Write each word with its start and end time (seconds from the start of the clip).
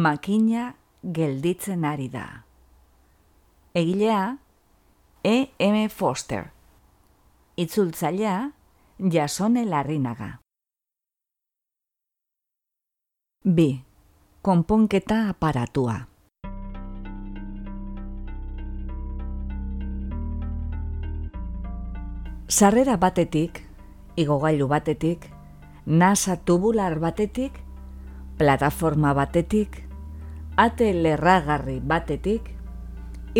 makina 0.00 0.74
gelditzen 1.02 1.84
ari 1.84 2.08
da. 2.08 2.44
Egilea, 3.74 4.38
E. 5.22 5.36
M. 5.58 5.88
Foster. 5.88 6.50
Itzultzailea, 7.56 8.52
jasone 8.98 9.66
larrinaga. 9.66 10.30
B. 13.44 13.84
Konponketa 14.42 15.28
aparatua. 15.28 15.98
Sarrera 22.48 22.96
batetik, 22.96 23.60
igogailu 24.16 24.66
batetik, 24.68 25.28
nasa 25.86 26.36
tubular 26.36 26.98
batetik, 26.98 27.60
plataforma 28.40 29.12
batetik, 29.14 29.89
ate 30.60 30.92
lerragarri 30.92 31.78
batetik, 31.80 32.50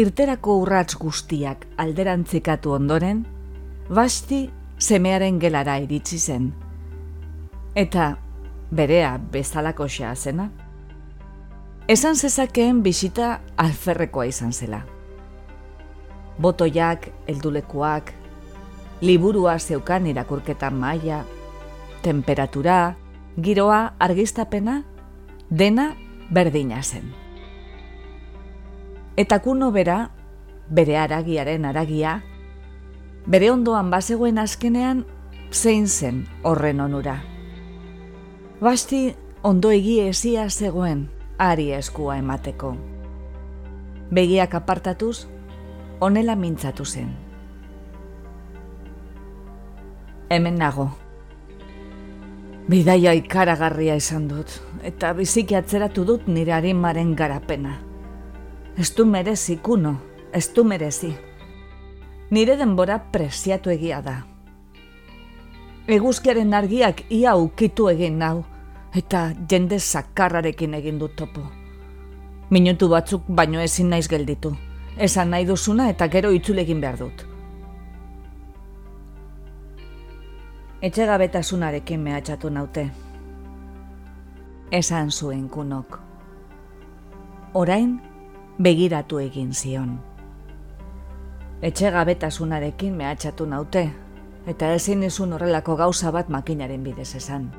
irterako 0.01 0.57
urrats 0.63 0.97
guztiak 0.97 1.67
alderantzikatu 1.83 2.73
ondoren, 2.73 3.27
basti 3.93 4.47
semearen 4.81 5.39
gelara 5.43 5.77
iritsi 5.83 6.19
zen. 6.19 6.49
Eta 7.77 8.15
berea 8.73 9.19
bezalako 9.33 9.89
xea 9.89 10.15
zena. 10.17 10.49
Esan 11.91 12.17
zezakeen 12.17 12.83
bisita 12.83 13.41
alferrekoa 13.59 14.25
izan 14.31 14.53
zela. 14.53 14.81
Botoiak, 16.41 17.11
eldulekuak, 17.29 18.15
liburua 19.03 19.59
zeukan 19.59 20.07
irakurketa 20.07 20.71
maila, 20.71 21.25
temperatura, 22.03 22.95
giroa, 23.37 23.97
argistapena, 23.99 24.85
dena 25.51 25.91
berdina 26.31 26.83
zen. 26.83 27.13
Eta 29.17 29.41
kuno 29.41 29.71
bera, 29.73 30.11
bere 30.71 30.97
aragiaren 30.99 31.65
aragia, 31.65 32.21
bere 33.27 33.51
ondoan 33.51 33.91
bazegoen 33.91 34.39
azkenean 34.39 35.05
zein 35.53 35.89
zen 35.89 36.27
horren 36.43 36.81
onura. 36.81 37.19
Basti 38.61 39.15
ondo 39.43 39.71
egie 39.71 40.09
ezia 40.09 40.49
zegoen 40.51 41.09
ari 41.39 41.73
eskua 41.73 42.19
emateko. 42.21 42.75
Begiak 44.11 44.55
apartatuz, 44.55 45.27
onela 46.01 46.37
mintzatu 46.37 46.85
zen. 46.85 47.15
Hemen 50.31 50.59
nago. 50.59 50.91
Bidaia 52.71 53.17
ikaragarria 53.19 53.97
izan 53.99 54.29
dut, 54.31 54.53
eta 54.87 55.09
biziki 55.19 55.57
atzeratu 55.59 56.05
dut 56.07 56.29
nire 56.31 56.53
harimaren 56.55 57.17
garapena. 57.19 57.73
Ez 58.79 58.93
du 58.95 59.07
merezi, 59.11 59.57
kuno, 59.59 59.97
ez 60.33 60.45
du 60.55 60.63
merezi. 60.63 61.11
Nire 62.31 62.55
denbora 62.61 63.01
preziatu 63.11 63.73
egia 63.75 63.99
da. 64.05 64.21
Eguzkiaren 65.91 66.55
argiak 66.55 67.03
ia 67.11 67.35
ukitu 67.35 67.89
egin 67.91 68.21
nau, 68.23 68.45
eta 68.95 69.25
jende 69.51 69.81
sakarrarekin 69.81 70.79
egin 70.79 71.03
dut 71.03 71.17
topo. 71.19 71.43
Minutu 72.51 72.87
batzuk 72.93 73.27
baino 73.27 73.59
ezin 73.59 73.91
naiz 73.91 74.07
gelditu. 74.07 74.55
Esan 74.97 75.35
nahi 75.35 75.49
duzuna 75.49 75.91
eta 75.91 76.07
gero 76.07 76.31
itzulegin 76.31 76.81
behar 76.81 77.03
dut. 77.03 77.30
Etxegabetasunarekin 80.83 82.01
mehatxatu 82.01 82.49
naute. 82.51 82.91
Esan 84.73 85.11
zuen 85.11 85.49
kunok. 85.49 85.99
Orain, 87.55 88.01
begiratu 88.63 89.19
egin 89.19 89.53
zion. 89.55 89.99
Etxegabetasunarekin 91.63 92.97
mehatxatu 92.97 93.47
naute, 93.47 93.91
eta 94.47 94.73
ezin 94.73 95.03
izun 95.03 95.37
horrelako 95.37 95.77
gauza 95.77 96.13
bat 96.13 96.29
makinaren 96.29 96.85
bidez 96.85 97.15
esan. 97.21 97.51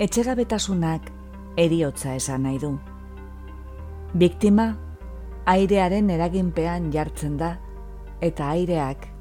Etxegabetasunak 0.00 1.12
eriotza 1.56 2.14
esan 2.14 2.48
nahi 2.48 2.58
du. 2.58 2.78
Biktima, 4.16 4.72
airearen 5.44 6.10
eraginpean 6.10 6.92
jartzen 6.92 7.36
da, 7.36 7.56
eta 8.20 8.48
aireak 8.48 9.11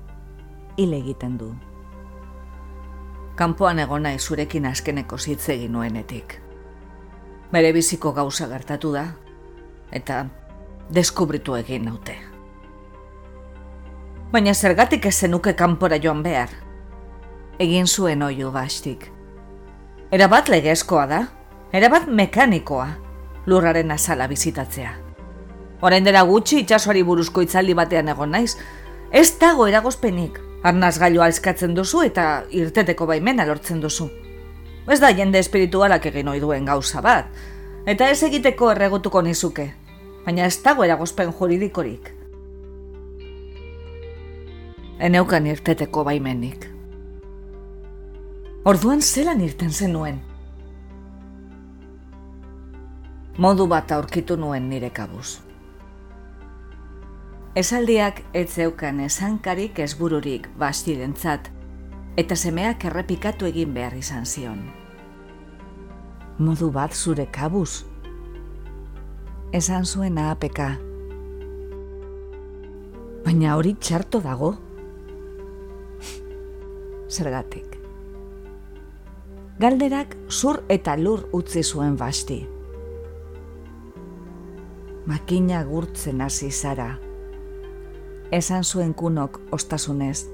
hil 0.78 0.94
egiten 0.94 1.38
du. 1.38 1.52
Kanpoan 3.36 3.80
egona 3.80 4.12
zurekin 4.20 4.66
azkeneko 4.66 5.18
zitze 5.18 5.54
egin 5.54 5.72
nuenetik. 5.72 6.38
Bere 7.52 7.72
biziko 7.74 8.12
gauza 8.14 8.48
gertatu 8.48 8.92
da, 8.94 9.06
eta 9.92 10.26
deskubritu 10.94 11.56
egin 11.56 11.86
naute. 11.86 12.16
Baina 14.32 14.54
zergatik 14.54 15.06
ez 15.06 15.26
kanpora 15.56 15.98
joan 16.00 16.24
behar. 16.24 16.50
Egin 17.60 17.88
zuen 17.88 18.22
oio 18.24 18.52
bastik. 18.52 19.12
Erabat 20.12 20.50
legezkoa 20.50 21.06
da, 21.08 21.28
erabat 21.74 22.08
mekanikoa, 22.08 22.88
lurraren 23.46 23.92
azala 23.92 24.28
bizitatzea. 24.28 24.94
Orain 25.82 26.04
dela 26.04 26.22
gutxi 26.22 26.60
itxasoari 26.60 27.04
buruzko 27.04 27.42
itzaldi 27.42 27.74
batean 27.74 28.08
egon 28.08 28.32
naiz, 28.32 28.58
ez 29.12 29.40
dago 29.40 29.68
eragozpenik, 29.68 30.40
Arnaz 30.64 31.00
gailua 31.02 31.28
eskatzen 31.32 31.74
duzu 31.74 32.04
eta 32.06 32.44
irteteko 32.54 33.08
baimena 33.10 33.48
lortzen 33.50 33.80
duzu. 33.82 34.10
Ez 34.90 35.00
da 35.02 35.10
jende 35.10 35.40
espiritualak 35.42 36.06
egin 36.12 36.30
ohi 36.30 36.42
duen 36.42 36.66
gauza 36.66 37.02
bat, 37.02 37.30
eta 37.86 38.10
ez 38.10 38.22
egiteko 38.28 38.72
erregutuko 38.72 39.22
nizuke, 39.26 39.72
baina 40.26 40.46
ez 40.46 40.62
dago 40.62 40.86
eragozpen 40.86 41.34
juridikorik. 41.38 42.12
Eneukan 45.02 45.48
irteteko 45.50 46.04
baimenik. 46.06 46.68
Orduan 48.66 49.02
zelan 49.02 49.42
irten 49.42 49.72
zenuen? 49.74 50.20
Modu 53.42 53.66
bat 53.66 53.92
aurkitu 53.92 54.38
nuen 54.38 54.70
nire 54.70 54.92
kabuz. 54.94 55.40
Esaldiak 57.52 58.22
ez 58.32 58.54
zeukan 58.56 59.02
esankarik 59.04 59.80
ezbururik 59.84 60.46
bastirentzat, 60.56 61.50
eta 62.16 62.38
semeak 62.40 62.86
errepikatu 62.88 63.50
egin 63.50 63.74
behar 63.76 63.98
izan 64.00 64.24
zion. 64.24 64.62
Modu 66.40 66.70
bat 66.72 66.96
zure 66.96 67.26
kabuz. 67.28 67.84
Esan 69.52 69.84
zuen 69.84 70.16
apeka. 70.24 70.70
Baina 73.28 73.58
hori 73.60 73.76
txarto 73.76 74.24
dago. 74.24 74.54
Zergatik. 77.20 77.78
Galderak 79.60 80.16
zur 80.30 80.64
eta 80.72 80.96
lur 80.96 81.28
utzi 81.36 81.68
zuen 81.68 82.00
basti. 82.00 82.42
Makina 85.04 85.66
gurtzen 85.68 86.22
hasi 86.22 86.48
zara 86.52 86.92
esan 88.32 88.64
zuen 88.64 88.94
kunok 88.94 89.42
ostasunez. 89.52 90.28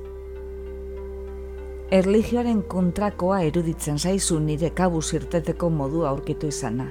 Erligioaren 1.91 2.63
kontrakoa 2.63 3.39
eruditzen 3.47 3.99
zaizu 3.99 4.39
nire 4.39 4.69
kabu 4.69 5.01
zirteteko 5.01 5.69
modua 5.69 6.09
aurkitu 6.09 6.47
izana. 6.47 6.85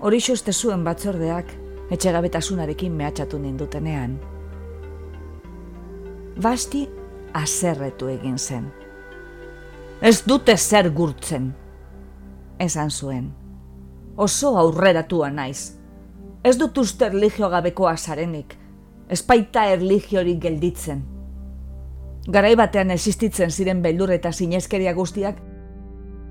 Hori 0.00 0.20
xoste 0.20 0.52
zuen 0.52 0.84
batzordeak, 0.84 1.54
etxegabetasunarekin 1.90 2.92
mehatxatu 2.92 3.38
nindutenean. 3.38 4.18
Basti 6.42 6.88
azerretu 7.34 8.08
egin 8.08 8.38
zen. 8.38 8.70
Ez 10.02 10.22
dute 10.28 10.56
zer 10.56 10.90
gurtzen, 10.90 11.52
esan 12.58 12.90
zuen. 12.90 13.30
Oso 14.16 14.56
aurreratua 14.58 15.30
naiz. 15.30 15.76
Ez 16.44 16.56
dut 16.58 16.78
uste 16.78 17.06
erligio 17.06 17.48
gabekoa 17.48 17.96
zarenik, 17.96 18.59
espaita 19.10 19.66
erligiorik 19.72 20.38
gelditzen. 20.42 21.02
Garai 22.30 22.54
batean 22.56 22.92
existitzen 22.94 23.50
ziren 23.50 23.80
beldur 23.82 24.12
eta 24.14 24.30
sineskeria 24.32 24.92
guztiak, 24.94 25.40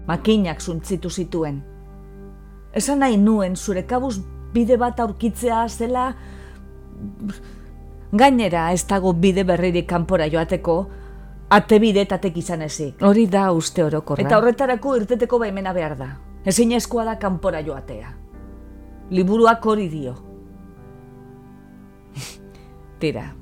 makinak 0.07 0.61
zuntzitu 0.61 1.09
zituen. 1.09 1.59
Esan 2.73 3.01
nahi 3.03 3.17
nuen 3.17 3.57
zure 3.57 3.83
kabuz 3.89 4.19
bide 4.53 4.77
bat 4.77 4.99
aurkitzea 4.99 5.67
zela... 5.69 6.13
Gainera 8.09 8.71
ez 8.73 8.87
dago 8.89 9.11
bide 9.13 9.43
berririk 9.45 9.85
kanpora 9.89 10.25
joateko, 10.31 10.77
ate 11.53 11.77
bidetatek 11.79 12.39
izan 12.41 12.63
ezik. 12.65 13.03
Hori 13.05 13.27
da 13.29 13.51
uste 13.53 13.83
orokorra. 13.85 14.23
Eta 14.23 14.39
horretarako 14.39 14.95
irteteko 14.97 15.39
baimena 15.39 15.73
behar 15.73 15.97
da. 15.97 16.09
Ezin 16.45 16.71
da 16.71 17.19
kanpora 17.19 17.61
joatea. 17.61 18.13
Liburuak 19.11 19.65
hori 19.65 19.89
dio. 19.89 20.28
Tira, 22.99 23.33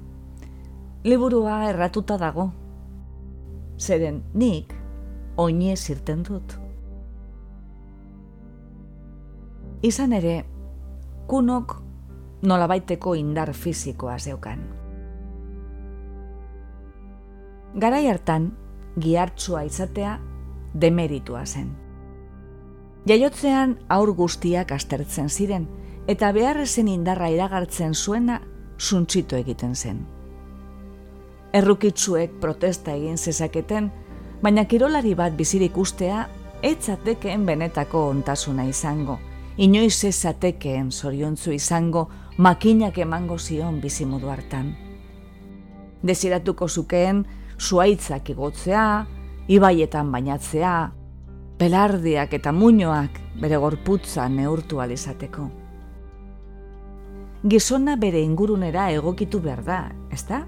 liburua 1.04 1.64
erratuta 1.72 2.18
dago. 2.22 2.52
Zeren 3.82 4.20
nik 4.38 4.74
oinez 5.42 5.80
irten 5.90 6.22
dut. 6.28 6.52
Izan 9.82 10.14
ere, 10.14 10.36
kunok 11.30 11.74
nolabaiteko 12.46 13.16
indar 13.18 13.50
fizikoa 13.54 14.20
zeukan. 14.20 14.62
Garai 17.82 18.04
hartan, 18.12 18.52
gihartsua 19.02 19.64
izatea 19.66 20.20
demeritua 20.74 21.46
zen. 21.46 21.72
Jaiotzean 23.10 23.74
aur 23.90 24.14
guztiak 24.14 24.72
astertzen 24.78 25.30
ziren, 25.30 25.66
eta 26.08 26.30
beharrezen 26.32 26.88
indarra 26.94 27.32
iragartzen 27.34 27.94
zuena 27.96 28.42
suntsitu 28.78 29.36
egiten 29.36 29.76
zen. 29.76 30.06
Errukitzuek 31.54 32.40
protesta 32.42 32.94
egin 32.94 33.18
zezaketen, 33.18 33.92
baina 34.42 34.66
kirolari 34.66 35.16
bat 35.16 35.34
bizirik 35.38 35.78
ustea, 35.78 36.28
etzatekeen 36.62 37.46
benetako 37.46 38.08
ontasuna 38.10 38.68
izango, 38.70 39.18
inoiz 39.58 40.04
ezatekeen 40.06 40.92
zoriontzu 40.92 41.52
izango, 41.52 42.08
makinak 42.38 42.98
emango 42.98 43.38
zion 43.38 43.82
bizimodu 43.82 44.30
hartan. 44.30 44.76
Desiratuko 46.04 46.68
zukeen, 46.68 47.26
zuaitzak 47.60 48.30
igotzea, 48.30 49.06
ibaietan 49.48 50.12
bainatzea, 50.12 50.92
pelardiak 51.58 52.34
eta 52.38 52.52
muñoak 52.54 53.24
bere 53.42 53.58
gorputza 53.58 54.28
neurtu 54.30 54.82
alizateko 54.82 55.50
gizona 57.46 57.96
bere 57.96 58.22
ingurunera 58.24 58.90
egokitu 58.92 59.40
behar 59.42 59.64
da, 59.64 59.80
ez 60.12 60.24
da? 60.26 60.42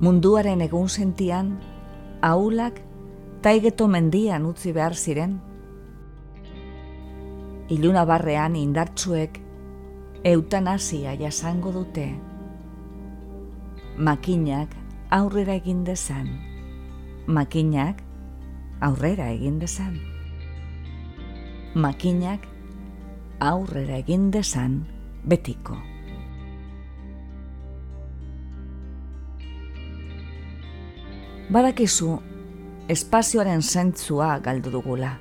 Munduaren 0.00 0.60
egun 0.60 0.88
sentian, 0.88 1.54
aulak 2.22 2.82
taigeto 3.42 3.88
mendian 3.88 4.44
utzi 4.46 4.72
behar 4.76 4.94
ziren. 4.94 5.38
Iluna 7.68 8.04
barrean 8.04 8.56
indartsuek 8.56 9.40
eutanasia 10.24 11.14
jasango 11.16 11.72
dute. 11.72 12.06
Makinak 13.96 14.76
aurrera 15.10 15.56
egin 15.56 15.82
dezan. 15.84 16.28
Makinak 17.26 18.04
aurrera 18.80 19.30
egin 19.32 19.58
dezan. 19.58 19.98
Makinak 21.74 22.46
aurrera 23.40 23.98
egin 23.98 24.30
dezan 24.30 24.84
betiko. 25.24 25.76
Badakizu, 31.48 32.18
espazioaren 32.92 33.62
zentzua 33.62 34.34
galdu 34.44 34.70
dugula. 34.70 35.14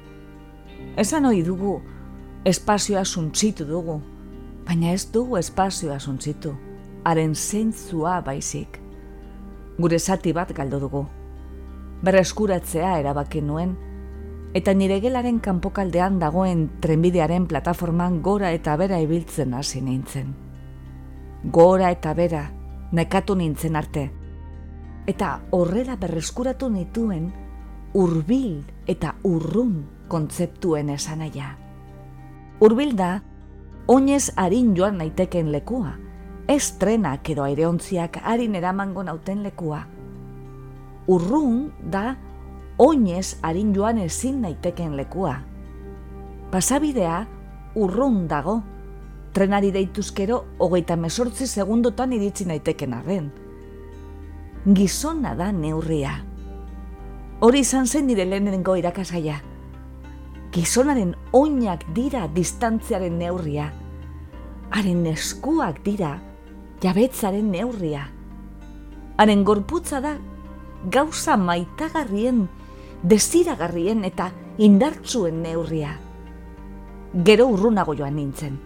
Esan 1.00 1.26
hori 1.26 1.44
dugu, 1.44 1.78
espazioa 2.46 3.06
suntzitu 3.06 3.64
dugu, 3.68 4.02
baina 4.68 4.92
ez 4.92 5.06
dugu 5.14 5.38
espazioa 5.40 6.00
suntzitu, 6.00 6.52
haren 7.08 7.36
zentzua 7.36 8.20
baizik. 8.22 8.80
Gure 9.80 10.00
zati 10.00 10.34
bat 10.34 10.52
galdu 10.58 10.80
dugu. 10.84 11.06
Berreskuratzea 12.04 12.98
erabaki 13.00 13.42
nuen, 13.42 13.78
eta 14.58 14.74
nire 14.74 14.98
gelaren 15.04 15.38
kanpokaldean 15.44 16.18
dagoen 16.18 16.64
trenbidearen 16.82 17.46
plataforman 17.46 18.22
gora 18.26 18.50
eta 18.56 18.74
bera 18.80 18.98
ibiltzen 19.04 19.54
hasi 19.54 19.84
nintzen. 19.86 20.32
Gora 21.54 21.92
eta 21.94 22.16
bera, 22.18 22.48
nekatu 22.92 23.36
nintzen 23.38 23.78
arte. 23.78 24.08
Eta 25.08 25.30
horrela 25.54 25.96
berreskuratu 26.02 26.72
nituen 26.74 27.30
urbil 27.94 28.64
eta 28.90 29.14
urrun 29.24 29.78
kontzeptuen 30.10 30.90
esanaia. 30.90 31.54
Urbil 32.60 32.96
da, 32.98 33.12
oinez 33.88 34.32
harin 34.36 34.74
joan 34.76 34.98
naiteken 34.98 35.52
lekua, 35.54 35.94
ez 36.50 36.80
trenak 36.82 37.30
edo 37.30 37.46
aireontziak 37.46 38.24
harin 38.24 38.58
eramango 38.58 39.06
nauten 39.06 39.46
lekua. 39.46 39.84
Urrun 41.08 41.68
da, 41.94 42.16
oinez 42.78 43.38
harin 43.42 43.74
joan 43.76 43.98
ezin 43.98 44.42
naiteken 44.42 44.96
lekua. 44.98 45.40
Pasabidea 46.52 47.26
urrun 47.76 48.28
dago, 48.30 48.62
trenari 49.34 49.72
deituzkero 49.74 50.44
hogeita 50.60 50.96
mesortzi 50.96 51.48
segundotan 51.48 52.14
iritsi 52.14 52.46
naiteken 52.46 52.94
arren. 52.94 53.32
Gizona 54.74 55.36
da 55.36 55.52
neurria. 55.52 56.14
Hori 57.42 57.62
izan 57.62 57.86
zen 57.88 58.08
nire 58.08 58.26
lehenengo 58.26 58.76
irakasaia. 58.76 59.38
Gizonaren 60.52 61.14
oinak 61.38 61.84
dira 61.94 62.28
distantziaren 62.34 63.18
neurria. 63.20 63.72
Haren 64.72 65.06
eskuak 65.06 65.84
dira 65.86 66.18
jabetzaren 66.82 67.52
neurria. 67.52 68.08
Haren 69.18 69.44
gorputza 69.46 70.02
da 70.02 70.18
gauza 70.94 71.38
maitagarrien 71.38 72.48
desiragarrien 73.08 74.04
eta 74.04 74.32
indartzuen 74.58 75.42
neurria. 75.44 75.94
Gero 77.28 77.48
urrunago 77.54 77.96
joan 77.96 78.18
nintzen. 78.20 78.58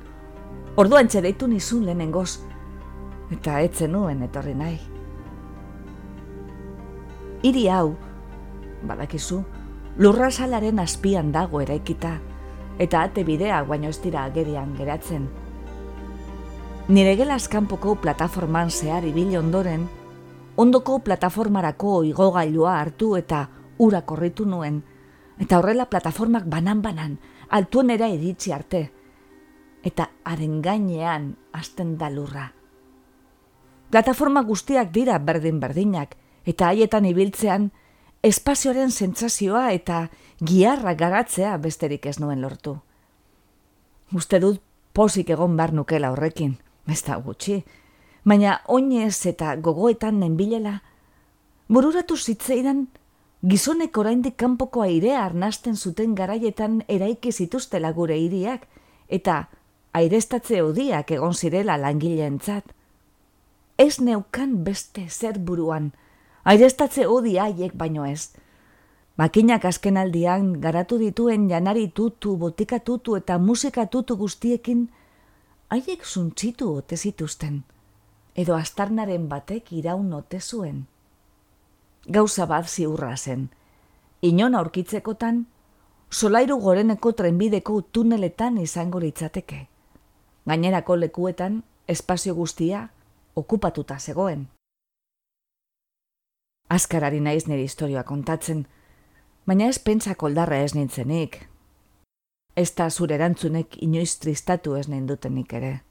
Orduan 0.81 1.09
txedeitu 1.11 1.49
nizun 1.51 1.85
lehenengoz, 1.85 2.39
eta 3.31 3.59
etzen 3.61 3.93
nuen 3.93 4.23
etorri 4.25 4.55
nahi. 4.57 4.79
Iri 7.45 7.67
hau, 7.69 7.93
badakizu, 8.87 9.43
lurra 10.01 10.31
salaren 10.31 10.79
azpian 10.79 11.31
dago 11.31 11.61
eraikita, 11.61 12.17
eta 12.79 13.05
ate 13.05 13.23
bidea 13.27 13.61
baino 13.69 13.89
ez 13.93 13.99
dira 14.01 14.25
agerian 14.25 14.73
geratzen. 14.77 15.29
Nire 16.89 17.15
gelazkanpoko 17.15 17.95
plataforman 18.01 18.71
zehar 18.71 19.05
ibili 19.05 19.37
ondoren, 19.37 19.87
ondoko 20.57 20.99
plataformarako 20.99 22.01
igogailua 22.09 22.79
hartu 22.79 23.15
eta 23.19 23.47
ura 23.81 24.03
korritu 24.05 24.45
nuen, 24.45 24.83
eta 25.41 25.57
horrela 25.57 25.87
plataformak 25.89 26.45
banan-banan, 26.45 27.17
altuenera 27.49 28.07
iritsi 28.13 28.53
arte, 28.53 28.81
eta 29.83 30.11
haren 30.23 30.61
gainean 30.61 31.31
hasten 31.51 31.97
da 31.97 32.11
lurra. 32.13 32.51
Plataforma 33.89 34.43
guztiak 34.45 34.93
dira 34.93 35.17
berdin-berdinak, 35.19 36.13
eta 36.45 36.69
haietan 36.69 37.09
ibiltzean, 37.09 37.71
espazioaren 38.23 38.91
sentsazioa 38.91 39.71
eta 39.73 40.05
giarra 40.39 40.93
garatzea 40.93 41.57
besterik 41.57 42.05
ez 42.05 42.19
nuen 42.21 42.41
lortu. 42.41 42.77
Uste 44.13 44.39
dut 44.39 44.61
posik 44.93 45.33
egon 45.33 45.57
bar 45.57 45.73
nukela 45.73 46.11
horrekin, 46.13 46.57
da 46.85 47.17
gutxi, 47.17 47.63
baina 48.23 48.59
oinez 48.67 49.25
eta 49.25 49.55
gogoetan 49.55 50.19
nenbilela, 50.19 50.81
bururatu 51.67 52.17
zitzeidan 52.17 52.87
gizonek 53.41 53.97
oraindik 53.97 54.35
kanpoko 54.37 54.83
airea 54.85 55.23
arnasten 55.25 55.75
zuten 55.75 56.13
garaietan 56.15 56.83
eraiki 56.87 57.31
zituztela 57.31 57.91
gure 57.91 58.17
hiriak 58.17 58.67
eta 59.09 59.45
airestatze 59.97 60.61
odiak 60.61 61.11
egon 61.11 61.33
zirela 61.33 61.77
langileentzat. 61.81 62.63
Ez 63.77 63.99
neukan 63.99 64.63
beste 64.63 65.07
zer 65.09 65.39
buruan, 65.39 65.91
airestatze 66.45 67.07
odi 67.07 67.37
haiek 67.37 67.73
baino 67.73 68.05
ez. 68.05 68.29
Makinak 69.17 69.65
azkenaldian 69.65 70.53
garatu 70.61 70.97
dituen 71.01 71.49
janari 71.49 71.87
tutu, 71.87 72.37
botika 72.37 72.79
tutu 72.79 73.15
eta 73.15 73.39
musika 73.39 73.85
tutu 73.85 74.17
guztiekin, 74.17 74.87
haiek 75.69 76.05
zuntzitu 76.05 76.75
ote 76.75 76.97
zituzten, 76.97 77.63
edo 78.35 78.55
astarnaren 78.55 79.27
batek 79.27 79.73
iraun 79.81 80.13
ote 80.13 80.39
zuen 80.39 80.85
gauza 82.07 82.45
bat 82.45 82.67
ziurra 82.67 83.15
zen. 83.17 83.49
Inon 84.21 84.55
aurkitzekotan, 84.55 85.47
solairu 86.09 86.57
goreneko 86.59 87.11
trenbideko 87.11 87.81
tuneletan 87.81 88.57
izango 88.57 88.99
litzateke. 88.99 89.67
Gainerako 90.45 90.95
lekuetan, 90.95 91.63
espazio 91.87 92.35
guztia, 92.35 92.89
okupatuta 93.35 93.99
zegoen. 93.99 94.47
Azkarari 96.69 97.19
naiz 97.19 97.47
nire 97.47 97.63
historioa 97.63 98.03
kontatzen, 98.03 98.65
baina 99.45 99.67
ez 99.67 99.79
pentsa 99.79 100.15
koldarra 100.15 100.61
ez 100.63 100.73
nintzenik. 100.75 101.37
Ez 102.55 102.71
da 102.75 102.89
zure 102.89 103.15
erantzunek 103.15 103.77
inoiz 103.83 104.17
tristatu 104.19 104.75
ez 104.75 104.87
nindutenik 104.87 105.53
ere. 105.53 105.81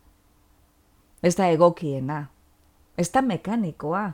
Ez 1.23 1.35
da 1.37 1.51
egokiena, 1.53 2.31
ez 2.97 3.11
da 3.13 3.23
mekanikoa, 3.23 4.13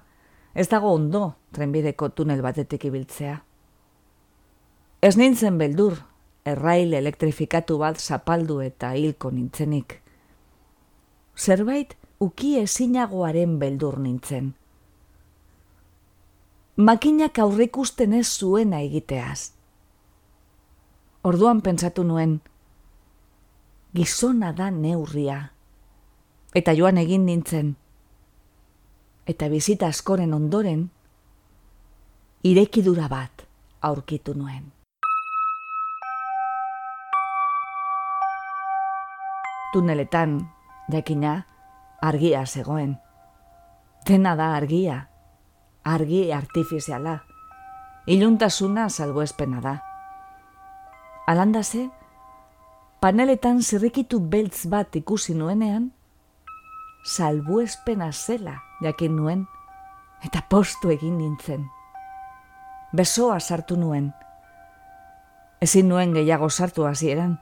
Ez 0.57 0.71
dago 0.73 0.95
ondo 0.97 1.35
trenbideko 1.53 2.09
tunel 2.17 2.41
batetik 2.41 2.87
ibiltzea. 2.89 3.37
Ez 5.05 5.15
nintzen 5.21 5.59
beldur, 5.61 5.99
errail 6.49 6.95
elektrifikatu 6.97 7.77
bat 7.83 8.01
zapaldu 8.01 8.63
eta 8.65 8.95
hilko 8.97 9.31
nintzenik. 9.35 9.99
Zerbait 11.37 11.93
uki 12.25 12.55
ezinagoaren 12.63 13.59
beldur 13.61 13.99
nintzen. 14.01 14.55
Makinak 16.77 17.39
aurrikusten 17.45 18.17
ez 18.17 18.27
zuena 18.27 18.81
egiteaz. 18.81 19.53
Orduan 21.25 21.61
pentsatu 21.61 22.05
nuen, 22.05 22.39
gizona 23.97 24.53
da 24.57 24.71
neurria. 24.71 25.41
Eta 26.57 26.73
joan 26.73 26.97
egin 27.01 27.27
nintzen. 27.29 27.75
Eta 29.27 29.49
bizita 29.51 29.89
askoren 29.91 30.35
ondoren, 30.35 30.85
irekidura 32.47 33.09
bat 33.11 33.43
aurkitu 33.83 34.37
nuen. 34.39 34.69
Tuneletan, 39.73 40.39
jakina, 40.93 41.41
argia 42.03 42.45
zegoen. 42.47 42.95
Dena 44.07 44.37
da 44.39 44.53
argia, 44.55 45.01
argi 45.83 46.31
artifiziala. 46.33 47.19
Iluntasuna 48.07 48.87
salbuespena 48.89 49.61
da. 49.61 49.75
Alandase, 51.27 51.89
paneletan 53.03 53.59
zirrikitu 53.63 54.21
beltz 54.23 54.69
bat 54.71 54.95
ikusi 54.95 55.35
nuenean, 55.35 55.91
salbuespena 57.07 58.11
zela 58.13 58.63
jakin 58.83 59.17
nuen, 59.17 59.47
eta 60.27 60.43
postu 60.51 60.91
egin 60.91 61.19
nintzen. 61.19 61.69
Besoa 62.97 63.39
sartu 63.41 63.77
nuen. 63.79 64.11
Ezin 65.63 65.89
nuen 65.89 66.13
gehiago 66.17 66.51
sartu 66.51 66.87
hasieran, 66.87 67.39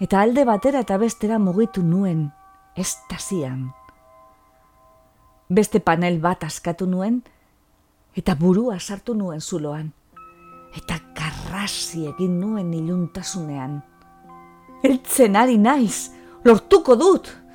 eta 0.00 0.20
alde 0.20 0.44
batera 0.44 0.84
eta 0.84 0.98
bestera 1.00 1.38
mugitu 1.38 1.82
nuen, 1.82 2.28
estazian. 2.76 3.70
Beste 5.48 5.80
panel 5.80 6.20
bat 6.20 6.44
askatu 6.44 6.86
nuen, 6.86 7.22
eta 8.14 8.36
burua 8.36 8.76
sartu 8.78 9.16
nuen 9.16 9.40
zuloan, 9.40 9.88
eta 10.76 11.00
karrasi 11.16 12.04
egin 12.12 12.38
nuen 12.42 12.74
iluntasunean. 12.76 13.80
Eltzen 14.84 15.36
ari 15.36 15.56
naiz, 15.58 16.10
lortuko 16.44 16.94
dut! 17.00 17.47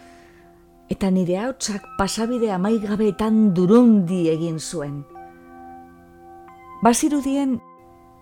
Eta 0.93 1.09
nire 1.09 1.39
hautsak 1.41 1.85
pasabide 1.97 2.51
amaigabeetan 2.53 3.38
durundi 3.57 4.27
egin 4.29 4.59
zuen. 4.62 5.00
Basirudien 6.85 7.55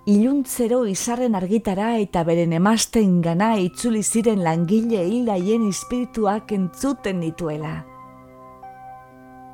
iluntzero 0.08 0.86
izarren 0.88 1.36
argitara 1.36 1.90
eta 2.00 2.24
beren 2.24 2.54
emasten 2.56 3.20
gana 3.26 3.50
itzuli 3.60 4.04
ziren 4.04 4.44
langile 4.46 5.04
hilaien 5.04 5.68
espirituak 5.68 6.54
entzuten 6.56 7.20
dituela. 7.26 7.74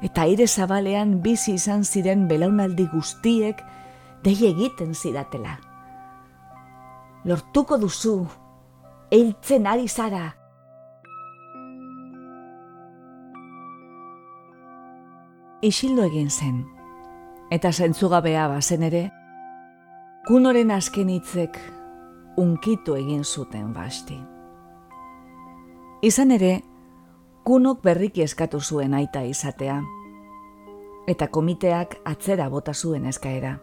Eta 0.06 0.28
aire 0.30 0.46
zabalean 0.48 1.18
bizi 1.24 1.56
izan 1.58 1.84
ziren 1.84 2.28
belaunaldi 2.30 2.86
guztiek 2.94 3.64
dei 4.24 4.38
egiten 4.52 4.94
zidatela. 4.94 5.58
Lortuko 7.26 7.80
duzu, 7.82 8.20
eiltzen 9.10 9.66
ari 9.66 9.88
zara. 9.88 10.28
Isildo 15.62 16.04
egin 16.06 16.28
zen, 16.30 16.58
eta 17.50 17.72
zentzugabea 17.72 18.44
bazen 18.48 18.84
ere, 18.86 19.08
Kunoren 20.28 20.70
azken 20.76 21.10
hitzek 21.10 21.58
unkitu 22.38 22.94
egin 22.94 23.24
zuten 23.24 23.72
basti. 23.74 24.20
Izan 26.06 26.36
ere, 26.36 26.52
kunok 27.48 27.82
berriki 27.82 28.22
eskatu 28.22 28.60
zuen 28.62 28.94
aita 28.94 29.24
izatea, 29.26 29.80
eta 31.08 31.30
komiteak 31.34 31.96
atzera 32.06 32.50
bota 32.54 32.76
zuen 32.76 33.08
eskaera. 33.10 33.56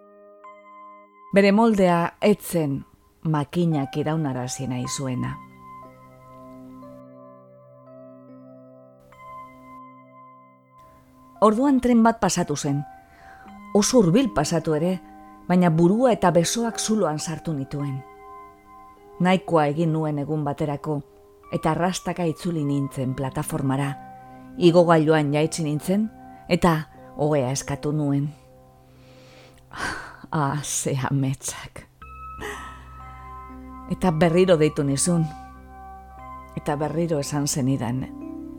Bere 1.35 1.53
moldea 1.53 2.17
etzen 2.21 2.81
makinak 3.23 3.95
iraunarazi 4.03 4.67
nahi 4.67 4.89
zuena. 4.89 5.37
Orduan 11.45 11.83
tren 11.85 12.01
bat 12.01 12.23
pasatu 12.23 12.55
zen, 12.57 12.79
oso 13.77 13.99
hurbil 13.99 14.31
pasatu 14.33 14.73
ere, 14.79 14.95
baina 15.45 15.69
burua 15.69 16.15
eta 16.15 16.31
besoak 16.33 16.79
zuloan 16.81 17.19
sartu 17.21 17.53
nituen. 17.53 17.99
Naikoa 19.21 19.67
egin 19.69 19.93
nuen 19.93 20.23
egun 20.23 20.41
baterako, 20.47 21.03
eta 21.53 21.75
arrastaka 21.75 22.25
itzuli 22.31 22.63
nintzen 22.65 23.13
plataformara, 23.19 23.91
igo 24.57 24.87
gailuan 24.89 25.35
jaitsi 25.37 25.67
nintzen, 25.67 26.07
eta 26.49 26.73
hogea 27.17 27.53
eskatu 27.53 27.93
nuen. 27.93 28.33
Ah, 30.35 30.59
ze 30.65 30.97
ametsak. 31.11 31.85
Eta 33.93 34.11
berriro 34.11 34.57
deitu 34.59 34.83
nizun, 34.83 35.23
eta 36.59 36.75
berriro 36.75 37.21
esan 37.23 37.47
zenidan, 37.47 38.01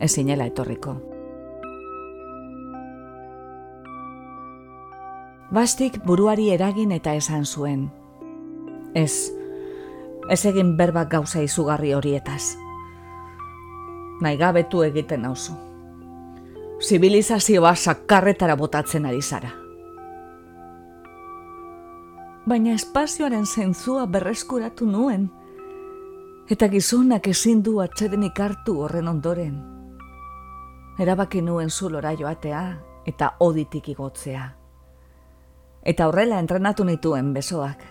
ezinela 0.00 0.46
etorriko. 0.48 1.15
Bastik 5.46 6.00
buruari 6.02 6.48
eragin 6.50 6.90
eta 6.90 7.12
esan 7.14 7.44
zuen. 7.46 7.84
Ez, 8.98 9.30
ez 10.28 10.40
egin 10.50 10.72
berbak 10.76 11.12
gauza 11.12 11.38
izugarri 11.38 11.92
horietaz. 11.94 12.56
Naigabetu 14.26 14.82
egiten 14.82 15.22
nauzu. 15.22 15.54
Zibilizazioa 16.82 17.76
sakarretara 17.76 18.56
botatzen 18.58 19.06
ari 19.06 19.22
zara. 19.22 19.52
Baina 22.46 22.74
espazioaren 22.74 23.46
zentzua 23.46 24.06
berreskuratu 24.10 24.90
nuen, 24.90 25.30
eta 26.50 26.66
gizonak 26.66 27.30
ezin 27.30 27.62
du 27.62 27.78
atxedenik 27.86 28.40
hartu 28.40 28.80
horren 28.82 29.14
ondoren. 29.14 29.56
Erabaki 30.98 31.40
nuen 31.40 31.70
zulora 31.70 32.16
joatea 32.18 32.68
eta 33.06 33.34
oditik 33.38 33.94
igotzea 33.94 34.65
eta 35.86 36.08
horrela 36.08 36.40
entrenatu 36.42 36.84
nituen 36.84 37.30
besoak. 37.34 37.82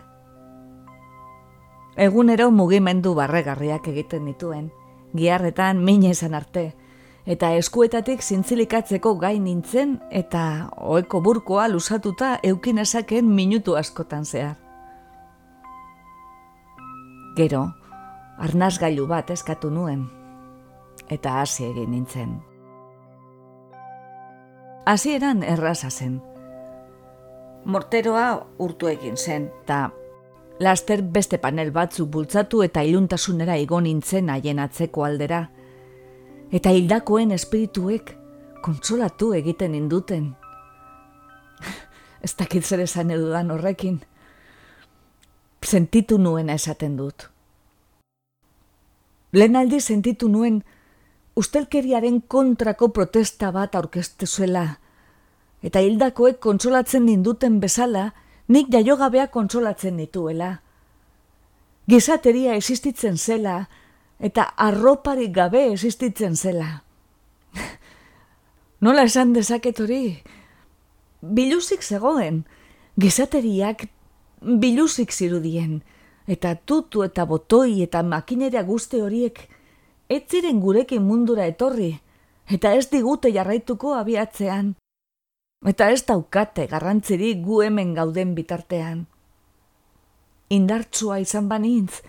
Egunero 1.96 2.50
mugimendu 2.52 3.14
barregarriak 3.16 3.88
egiten 3.88 4.25
nituen, 4.28 4.68
giarretan 5.16 5.80
mine 5.80 6.12
izan 6.12 6.36
arte, 6.36 6.74
eta 7.25 7.54
eskuetatik 7.56 8.22
zintzilikatzeko 8.22 9.16
gain 9.22 9.48
nintzen 9.48 9.96
eta 10.12 10.44
oeko 10.75 11.22
burkoa 11.24 11.70
lusatuta 11.72 12.36
eukinezaken 12.44 13.32
minutu 13.32 13.80
askotan 13.80 14.25
zehar. 14.25 14.60
Gero, 17.40 17.64
arnaz 18.38 18.75
gailu 18.80 19.08
bat 19.08 19.32
eskatu 19.32 19.72
nuen, 19.72 20.06
eta 21.10 21.40
hasi 21.40 21.64
egin 21.72 21.92
nintzen. 21.96 22.38
Hasieran 24.86 25.44
erraza 25.44 25.90
zen, 25.90 26.20
morteroa 27.65 28.45
urtu 28.62 28.88
egin 28.88 29.17
zen, 29.17 29.50
eta 29.63 29.89
laster 30.60 31.01
beste 31.01 31.38
panel 31.41 31.72
batzu 31.72 32.05
bultzatu 32.07 32.62
eta 32.63 32.84
iluntasunera 32.86 33.57
igo 33.57 33.81
nintzen 33.81 34.29
haien 34.29 34.60
atzeko 34.60 35.03
aldera. 35.03 35.50
Eta 36.51 36.72
hildakoen 36.72 37.31
espirituek 37.36 38.15
kontsolatu 38.63 39.34
egiten 39.34 39.75
induten. 39.75 40.36
Ez 42.25 42.36
dakit 42.38 42.63
zer 42.63 42.86
esan 42.86 43.12
edudan 43.12 43.51
horrekin. 43.51 44.00
Sentitu 45.65 46.17
nuena 46.22 46.53
esaten 46.53 46.95
dut. 46.98 47.29
Lehen 49.34 49.55
aldi 49.60 49.81
sentitu 49.81 50.29
nuen 50.29 50.62
ustelkeriaren 51.36 52.22
kontrako 52.22 52.91
protesta 52.95 53.50
bat 53.51 53.75
aurkeztezuela, 53.75 54.77
eta 55.65 55.81
hildakoek 55.81 56.38
kontsolatzen 56.43 57.07
ninduten 57.10 57.57
bezala, 57.60 58.12
nik 58.48 58.69
jaiogabea 58.74 59.31
kontsolatzen 59.34 59.98
nituela. 59.98 60.60
Gizateria 61.89 62.53
existitzen 62.57 63.17
zela, 63.17 63.65
eta 64.19 64.45
arroparik 64.67 65.34
gabe 65.34 65.65
existitzen 65.72 66.38
zela. 66.38 66.84
Nola 68.86 69.07
esan 69.10 69.34
dezaket 69.34 69.81
hori? 69.81 70.03
Biluzik 71.22 71.81
zegoen, 71.81 72.43
gizateriak 73.01 73.88
biluzik 74.62 75.12
zirudien, 75.12 75.81
eta 76.29 76.53
tutu 76.55 77.01
eta 77.01 77.25
botoi 77.25 77.81
eta 77.81 78.05
makinera 78.05 78.62
guzti 78.63 79.01
horiek 79.01 79.48
ez 80.10 80.24
ziren 80.29 80.62
gurekin 80.62 81.01
mundura 81.01 81.50
etorri, 81.50 81.95
eta 82.45 82.77
ez 82.77 82.89
digute 82.91 83.34
jarraituko 83.34 83.95
abiatzean 83.98 84.75
eta 85.65 85.89
ez 85.91 86.05
daukate 86.05 86.67
garrantziri 86.72 87.34
gu 87.41 87.62
hemen 87.65 87.93
gauden 87.98 88.36
bitartean. 88.36 89.05
Indartsua 90.50 91.19
izan 91.19 91.50
banintz, 91.50 92.01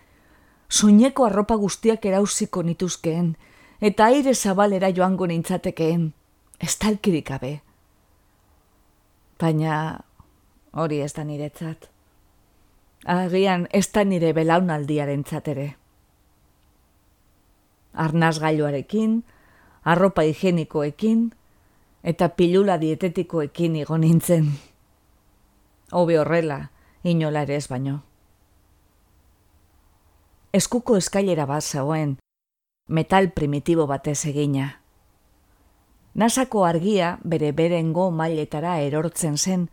soineko 0.68 1.24
arropa 1.26 1.56
guztiak 1.56 2.04
erauziko 2.04 2.62
nituzkeen, 2.62 3.32
eta 3.80 4.10
aire 4.12 4.34
zabalera 4.34 4.90
joango 4.92 5.26
nintzatekeen, 5.26 6.12
ez 6.60 6.74
talkirik 6.76 7.30
abe. 7.30 7.54
Baina 9.40 9.80
hori 10.72 11.00
ez 11.00 11.12
da 11.16 11.24
niretzat. 11.24 11.90
Agian 13.06 13.66
ez 13.72 13.86
da 13.92 14.04
nire 14.04 14.32
belaunaldiaren 14.32 15.24
tzatere. 15.24 15.76
arnazgailuarekin, 17.96 19.24
arropa 19.84 20.22
higienikoekin, 20.22 21.32
eta 22.06 22.28
pilula 22.38 22.78
dietetikoekin 22.78 23.76
igo 23.82 23.98
nintzen. 23.98 24.52
Hobe 25.90 26.20
horrela, 26.20 26.70
inola 27.02 27.42
ere 27.42 27.56
ez 27.58 27.66
baino. 27.66 27.96
Eskuko 30.54 30.96
eskailera 30.96 31.48
bat 31.50 31.66
zegoen, 31.66 32.16
metal 32.86 33.32
primitibo 33.34 33.88
batez 33.90 34.20
egina. 34.30 34.68
Nasako 36.14 36.64
argia 36.64 37.18
bere 37.24 37.50
berengo 37.52 38.12
mailetara 38.14 38.78
erortzen 38.86 39.36
zen, 39.36 39.66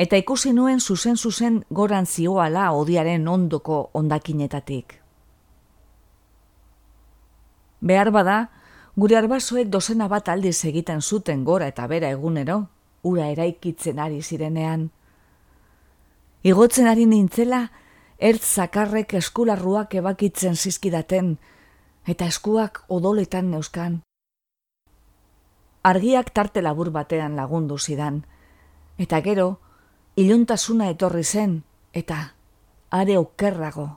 eta 0.00 0.16
ikusi 0.16 0.56
nuen 0.56 0.80
zuzen 0.80 1.20
zuzen 1.20 1.62
goran 1.68 2.06
zioala 2.06 2.72
odiaren 2.72 3.28
ondoko 3.28 3.90
ondakinetatik. 3.92 4.96
Behar 7.84 8.10
bada, 8.10 8.48
gure 8.96 9.16
arbasoek 9.18 9.70
dozena 9.70 10.06
bat 10.08 10.28
aldiz 10.28 10.64
egiten 10.68 11.02
zuten 11.02 11.44
gora 11.44 11.66
eta 11.66 11.86
bera 11.90 12.10
egunero, 12.14 12.68
ura 13.02 13.26
eraikitzen 13.32 13.98
ari 13.98 14.22
zirenean. 14.22 14.90
Igotzen 16.44 16.86
ari 16.86 17.06
nintzela, 17.06 17.70
ertz 18.18 18.44
zakarrek 18.44 19.14
eskularruak 19.18 19.94
ebakitzen 19.98 20.56
zizkidaten, 20.56 21.38
eta 22.06 22.28
eskuak 22.30 22.84
odoletan 22.88 23.50
neuskan. 23.50 24.02
Argiak 25.84 26.30
tarte 26.32 26.62
labur 26.62 26.90
batean 26.90 27.36
lagundu 27.36 27.78
zidan, 27.78 28.22
eta 28.96 29.20
gero, 29.20 29.58
iluntasuna 30.16 30.88
etorri 30.94 31.24
zen, 31.24 31.62
eta 31.92 32.34
are 32.90 33.18
okerrago, 33.18 33.88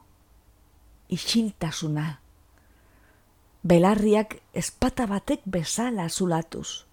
isiltasuna. 1.08 2.27
Belarriak 3.64 4.38
espata 4.54 5.08
batek 5.08 5.42
bezala 5.46 6.10
zulatuz. 6.10 6.86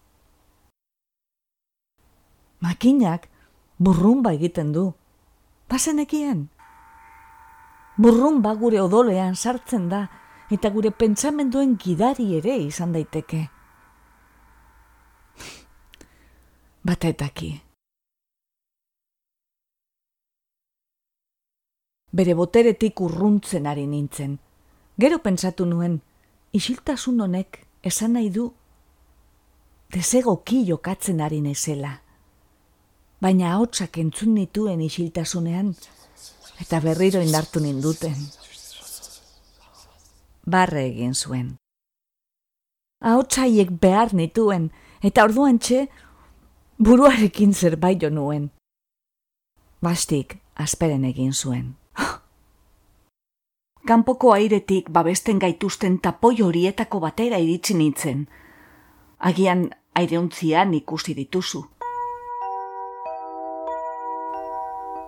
Makinak 2.61 3.29
burrumba 3.79 4.33
egiten 4.33 4.73
du. 4.73 4.93
Bazenekien? 5.69 6.49
Burrumba 7.97 8.55
gure 8.55 8.81
odolean 8.81 9.37
sartzen 9.37 9.89
da, 9.89 10.09
eta 10.51 10.71
gure 10.71 10.91
pentsamenduen 10.91 11.77
gidari 11.77 12.35
ere 12.39 12.57
izan 12.65 12.93
daiteke. 12.97 13.45
Batetaki. 16.89 17.53
bere 22.15 22.35
boteretik 22.39 23.01
urruntzen 23.03 23.67
ari 23.67 23.87
nintzen. 23.91 24.39
Gero 25.03 25.19
pentsatu 25.23 25.67
nuen, 25.67 25.99
isiltasun 26.55 27.21
honek 27.21 27.59
esan 27.83 28.15
nahi 28.15 28.31
du 28.35 28.47
desegoki 29.95 30.63
jokatzen 30.69 31.21
ari 31.21 31.41
nezela. 31.43 31.99
Baina 33.23 33.55
haotsak 33.55 33.99
entzun 33.99 34.35
nituen 34.39 34.81
isiltasunean 34.87 35.75
eta 36.63 36.81
berriro 36.85 37.23
indartu 37.25 37.61
ninduten. 37.61 38.17
Barre 40.47 40.87
egin 40.87 41.15
zuen. 41.15 41.55
Ahotsaiek 43.05 43.71
behar 43.81 44.15
nituen 44.15 44.71
eta 45.03 45.25
orduan 45.25 45.59
txe 45.59 45.87
buruarekin 46.79 47.55
zerbait 47.55 48.01
jo 48.03 48.11
nuen. 48.11 48.51
Bastik, 49.83 50.39
asperen 50.55 51.05
egin 51.05 51.33
zuen 51.33 51.73
kanpoko 53.87 54.33
airetik 54.33 54.89
babesten 54.91 55.39
gaituzten 55.39 55.99
tapoi 56.01 56.41
horietako 56.43 57.01
batera 57.01 57.37
iritsi 57.37 57.75
nintzen. 57.75 58.27
Agian 59.19 59.71
aireontzian 59.95 60.75
ikusi 60.75 61.17
dituzu. 61.17 61.65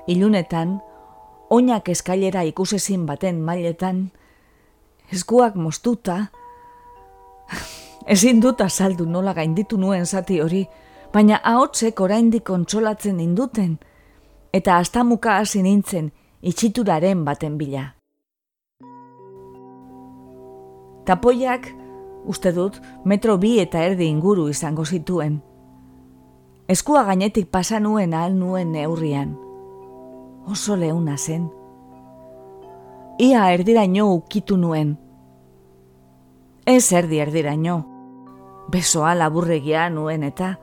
Ilunetan, 0.07 0.77
oinak 1.51 1.89
eskailera 1.89 2.43
ikusezin 2.47 3.07
baten 3.07 3.41
mailetan, 3.43 4.11
eskuak 5.13 5.57
moztuta, 5.57 6.27
ezin 8.07 8.43
dut 8.43 8.61
azaldu 8.61 9.07
nola 9.07 9.35
gainditu 9.35 9.81
nuen 9.81 10.07
zati 10.07 10.39
hori, 10.41 10.67
baina 11.13 11.41
ahotsek 11.43 12.01
oraindik 12.01 12.45
kontsolatzen 12.45 13.21
induten, 13.21 13.79
eta 14.53 14.77
astamuka 14.77 15.41
hasi 15.41 15.63
nintzen 15.63 16.13
itxituraren 16.43 17.25
baten 17.25 17.59
bila. 17.59 17.96
Tapoiak, 21.07 21.69
uste 22.27 22.51
dut, 22.51 22.81
metro 23.07 23.37
bi 23.39 23.61
eta 23.63 23.79
erdi 23.87 24.09
inguru 24.11 24.49
izango 24.51 24.85
zituen. 24.85 25.37
Eskua 26.67 27.05
gainetik 27.07 27.47
pasa 27.47 27.79
nuen 27.79 28.15
ahal 28.15 28.33
nuen 28.35 28.73
neurrian. 28.75 29.37
Oso 30.51 30.75
leuna 30.75 31.15
zen. 31.17 31.45
Ia 33.23 33.45
erdiraino 33.55 34.09
ukitu 34.17 34.57
nuen. 34.59 34.97
Ez 36.67 36.91
erdi 36.93 37.21
erdiraino. 37.23 37.77
Besoa 38.73 39.15
laburregia 39.15 39.87
nuen 39.91 40.27
eta... 40.27 40.57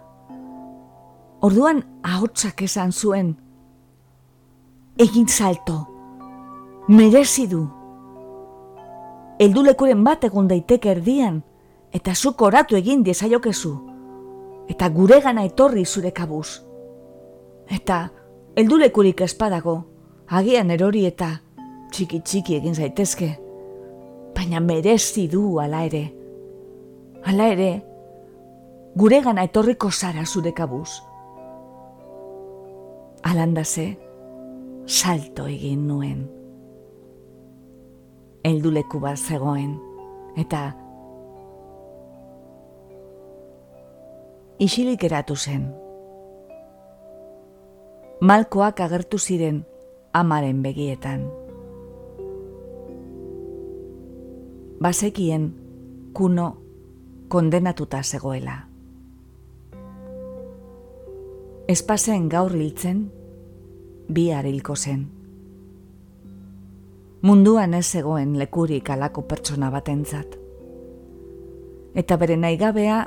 Orduan 1.43 1.79
ahotsak 2.03 2.65
esan 2.67 2.91
zuen. 2.91 3.31
Egin 4.99 5.27
salto. 5.27 5.77
Merezi 6.87 7.47
du 7.47 7.63
eldulekuren 9.39 10.03
bat 10.03 10.23
egun 10.23 10.47
daiteke 10.47 10.91
erdian, 10.91 11.41
eta 11.93 12.13
zuk 12.15 12.41
oratu 12.41 12.77
egin 12.77 13.03
diezaiokezu, 13.05 13.73
eta 14.69 14.89
gure 14.89 15.19
gana 15.21 15.45
etorri 15.45 15.85
zure 15.85 16.11
kabuz. 16.11 16.61
Eta 17.69 18.09
eldulekurik 18.55 19.21
espadago, 19.25 19.77
agian 20.27 20.71
erori 20.71 21.05
eta 21.05 21.29
txiki 21.93 22.21
txiki 22.21 22.57
egin 22.59 22.75
zaitezke, 22.75 23.31
baina 24.35 24.59
merezi 24.59 25.27
du 25.29 25.59
ala 25.61 25.83
ere. 25.85 26.03
Ala 27.23 27.47
ere, 27.53 27.71
gure 28.97 29.21
gana 29.23 29.45
etorriko 29.47 29.91
zara 29.91 30.25
zure 30.25 30.53
kabuz. 30.53 30.89
Alandase, 33.23 33.93
salto 34.85 35.47
egin 35.47 35.87
nuen 35.87 36.42
helduleku 38.43 38.99
bat 38.99 39.17
zegoen, 39.17 39.77
eta 40.37 40.71
isilik 44.59 45.03
eratu 45.03 45.35
zen. 45.35 45.69
Malkoak 48.23 48.79
agertu 48.79 49.19
ziren 49.19 49.63
amaren 50.13 50.61
begietan. 50.63 51.25
Basekien 54.83 55.49
kuno 56.13 56.47
kondenatuta 57.27 58.03
zegoela. 58.03 58.59
Espazen 61.67 62.29
gaur 62.29 62.51
hiltzen, 62.51 63.05
bi 64.11 64.29
hilko 64.31 64.75
zen 64.75 65.22
munduan 67.23 67.73
ez 67.73 67.85
zegoen 67.95 68.35
lekurik 68.37 68.89
alako 68.91 69.23
pertsona 69.27 69.69
batentzat. 69.71 70.35
Eta 71.95 72.17
bere 72.19 72.35
naigabea 72.37 72.97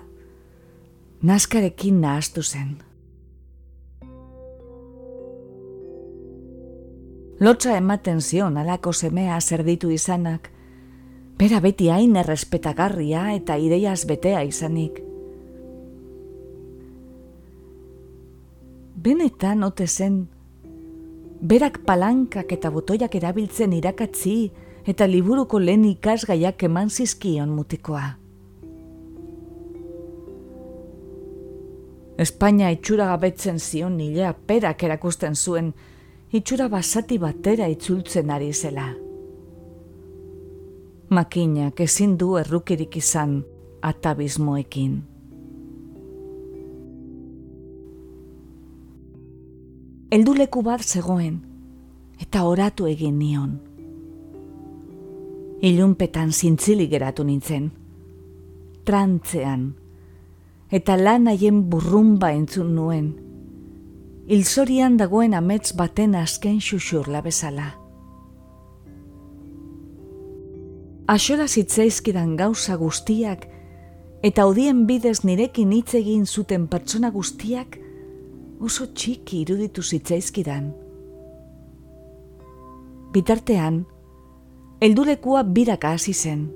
naskarekin 1.23 2.01
nahastu 2.01 2.43
zen. 2.43 2.77
Lotza 7.41 7.77
ematen 7.77 8.23
zion 8.23 8.57
alako 8.57 8.93
semea 8.93 9.41
zerditu 9.41 9.91
izanak, 9.93 10.49
bera 11.37 11.61
beti 11.61 11.91
hain 11.93 12.17
errespetagarria 12.17 13.27
eta 13.35 13.59
ideiaz 13.61 14.07
betea 14.09 14.41
izanik. 14.49 15.03
Benetan 18.97 19.63
ote 19.69 19.87
zen 19.87 20.17
berak 21.47 21.85
palankak 21.87 22.51
eta 22.57 22.73
botoiak 22.75 23.15
erabiltzen 23.15 23.75
irakatzi 23.77 24.51
eta 24.91 25.07
liburuko 25.07 25.61
lehen 25.63 25.85
ikasgaiak 25.87 26.65
eman 26.67 26.91
zizkion 26.91 27.53
mutikoa. 27.55 28.17
Espainia 32.19 32.71
itxura 32.73 33.11
gabetzen 33.13 33.59
zion 33.61 33.99
nilea 34.01 34.33
perak 34.49 34.83
erakusten 34.89 35.37
zuen, 35.37 35.73
itxura 36.33 36.71
basati 36.73 37.19
batera 37.23 37.69
itzultzen 37.69 38.31
ari 38.31 38.53
zela. 38.53 38.89
Makinak 41.11 41.81
ezin 41.81 42.17
du 42.19 42.37
errukirik 42.41 42.97
izan 42.97 43.45
atabismoekin. 43.83 45.16
Helduleku 50.11 50.63
bat 50.63 50.83
zegoen, 50.83 51.41
eta 52.23 52.45
oratu 52.47 52.87
egin 52.87 53.19
nion. 53.19 53.57
Ilunpetan 55.67 56.33
zintzili 56.33 56.87
geratu 56.87 57.25
nintzen. 57.25 57.71
Trantzean. 58.87 59.73
Eta 60.71 60.97
lan 61.01 61.27
haien 61.31 61.65
burrumba 61.71 62.31
entzun 62.37 62.75
nuen. 62.77 63.09
Ilzorian 64.27 64.97
dagoen 64.99 65.35
amets 65.35 65.73
baten 65.75 66.15
azken 66.15 66.61
xuxurla 66.61 67.23
bezala. 67.23 67.73
Axola 71.07 71.47
zitzaizkidan 71.47 72.35
gauza 72.37 72.75
guztiak 72.77 73.47
eta 74.27 74.47
odien 74.47 74.87
bidez 74.87 75.21
nirekin 75.25 75.73
hitz 75.73 75.95
egin 75.95 76.27
zuten 76.27 76.67
pertsona 76.67 77.13
guztiak 77.15 77.79
oso 78.61 78.89
txiki 78.93 79.43
iruditu 79.45 79.83
zitzaizkidan. 79.83 80.71
Bitartean, 83.13 83.85
eldulekua 84.81 85.43
biraka 85.45 85.93
hasi 85.97 86.15
zen. 86.15 86.47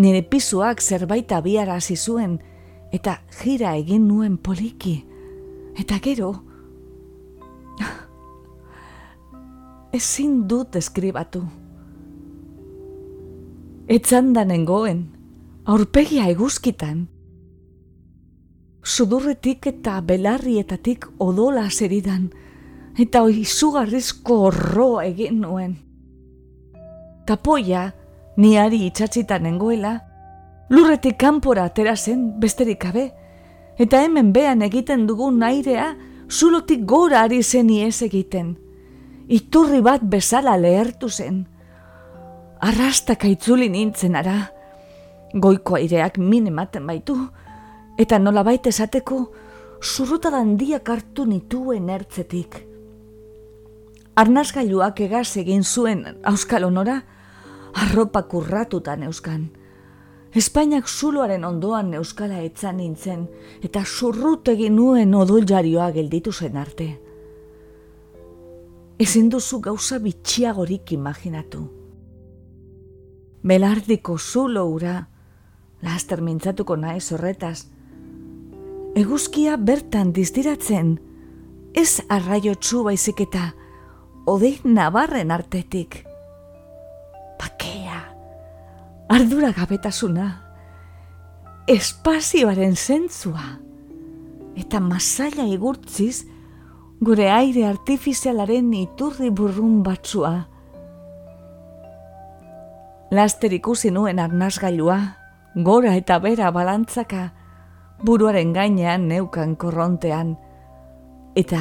Nire 0.00 0.22
pizuak 0.22 0.80
zerbait 0.80 1.32
abiara 1.32 1.76
hasi 1.76 1.96
zuen 1.96 2.38
eta 2.92 3.20
jira 3.42 3.74
egin 3.76 4.06
nuen 4.08 4.38
poliki. 4.38 5.04
Eta 5.78 6.00
gero, 6.02 6.32
ezin 9.98 10.46
dut 10.48 10.76
eskribatu. 10.76 11.44
Etzanda 13.90 14.44
nengoen, 14.46 15.08
aurpegia 15.66 16.28
eguzkitan. 16.30 17.08
Sudurretik 18.82 19.66
eta 19.66 20.00
belarrietatik 20.00 21.06
odola 21.20 21.66
zeridan, 21.70 22.30
eta 22.98 23.22
izugarrizko 23.28 24.36
horro 24.46 25.00
egin 25.04 25.40
nuen. 25.44 25.76
Tapoia, 27.26 27.90
niari 28.40 28.86
itxatzitan 28.86 29.44
nengoela, 29.44 29.98
lurretik 30.70 31.18
kanpora 31.20 31.66
atera 31.68 31.96
zen 31.96 32.40
besterik 32.40 32.80
gabe, 32.86 33.10
eta 33.78 34.00
hemen 34.02 34.32
bean 34.32 34.62
egiten 34.62 35.06
dugun 35.06 35.42
airea 35.42 35.94
zulotik 36.30 36.86
gora 36.86 37.24
ari 37.26 37.42
zen 37.42 37.70
iez 37.70 38.02
egiten. 38.02 38.56
Iturri 39.28 39.80
bat 39.80 40.02
bezala 40.02 40.56
lehertu 40.56 41.08
zen, 41.08 41.44
arrastaka 42.60 43.28
itzuli 43.28 43.68
nintzen 43.68 44.16
ara. 44.16 44.50
Goiko 45.32 45.76
aireak 45.78 46.18
min 46.18 46.48
ematen 46.50 46.86
baitu, 46.86 47.16
eta 48.00 48.18
nola 48.18 48.42
baita 48.46 48.70
esateko, 48.72 49.20
zurruta 49.84 50.30
dandiak 50.32 50.88
hartu 50.88 51.26
nituen 51.28 51.90
ertzetik. 51.92 52.56
Arnazgailuak 54.20 55.00
egaz 55.06 55.28
egin 55.40 55.64
zuen 55.64 56.04
auskal 56.24 56.64
honora, 56.64 57.00
arropa 57.84 58.22
kurratutan 58.28 59.04
euskan. 59.08 59.50
Espainiak 60.34 60.88
zuloaren 60.88 61.44
ondoan 61.44 61.92
euskala 61.98 62.40
etzan 62.46 62.78
nintzen, 62.78 63.26
eta 63.66 63.82
zurrut 63.84 64.48
egin 64.48 64.76
nuen 64.78 65.14
odol 65.14 65.44
jarioa 65.46 65.90
gelditu 65.92 66.32
zen 66.32 66.56
arte. 66.56 66.88
Ezin 69.00 69.28
duzu 69.32 69.60
gauza 69.64 69.98
bitxiagorik 69.98 70.92
imaginatu 70.92 71.66
belardiko 73.42 74.18
zulo 74.18 74.66
ura, 74.68 75.08
laster 75.82 76.20
mintzatuko 76.20 76.76
naiz 76.76 77.12
horretaz. 77.12 77.68
Eguzkia 78.98 79.54
bertan 79.54 80.08
diztiratzen, 80.10 80.96
ez 81.78 82.02
arraio 82.10 82.56
txu 82.58 82.82
baizik 82.88 83.20
eta 83.22 83.52
odei 84.26 84.56
nabarren 84.66 85.30
artetik. 85.30 86.00
Pakea, 87.38 88.00
ardura 89.14 89.52
gabetasuna, 89.54 90.26
espazioaren 91.70 92.74
zentzua, 92.74 93.46
eta 94.58 94.82
masaila 94.82 95.46
igurtziz 95.46 96.24
gure 97.00 97.30
aire 97.30 97.68
artifizialaren 97.70 98.74
iturri 98.74 99.30
burrun 99.30 99.84
batzua. 99.86 100.34
Laster 103.14 103.54
ikusi 103.54 103.94
nuen 103.94 104.18
arnazgailua, 104.18 104.98
gora 105.54 105.94
eta 105.94 106.18
bera 106.18 106.50
balantzaka, 106.50 107.30
buruaren 108.04 108.52
gainean 108.52 109.08
neukan 109.08 109.56
korrontean, 109.56 110.36
eta 111.36 111.60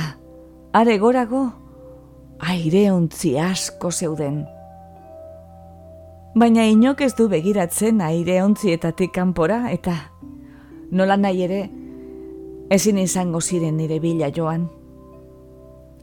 are 0.73 0.97
gorago, 0.97 1.49
aire 2.39 2.91
ontzi 2.91 3.37
asko 3.39 3.91
zeuden. 3.91 4.45
Baina 6.39 6.63
inok 6.69 7.01
ez 7.01 7.13
du 7.17 7.27
begiratzen 7.27 8.01
aire 8.05 8.41
ontzietatik 8.43 9.11
kanpora 9.11 9.71
eta 9.73 9.95
nola 10.91 11.17
nahi 11.17 11.41
ere 11.43 11.61
ezin 12.69 12.99
izango 13.01 13.41
ziren 13.41 13.77
nire 13.77 13.99
bila 13.99 14.29
joan. 14.29 14.69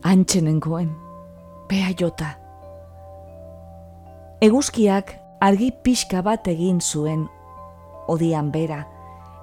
Antxenengoen, 0.03 0.91
pea 1.69 1.93
jota. 1.99 2.35
Eguzkiak 4.43 5.15
argi 5.41 5.71
pixka 5.83 6.21
bat 6.23 6.47
egin 6.51 6.81
zuen 6.81 7.25
odian 8.13 8.51
bera, 8.53 8.85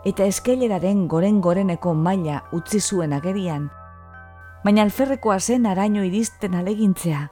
eta 0.06 0.26
eskaileraren 0.28 1.08
goren 1.08 1.40
goreneko 1.42 1.94
maila 1.94 2.44
utzi 2.52 2.82
zuen 2.82 3.14
agerian, 3.14 3.70
baina 4.64 4.84
alferrekoa 4.84 5.40
zen 5.40 5.66
araño 5.66 6.04
iristen 6.04 6.56
alegintzea, 6.56 7.30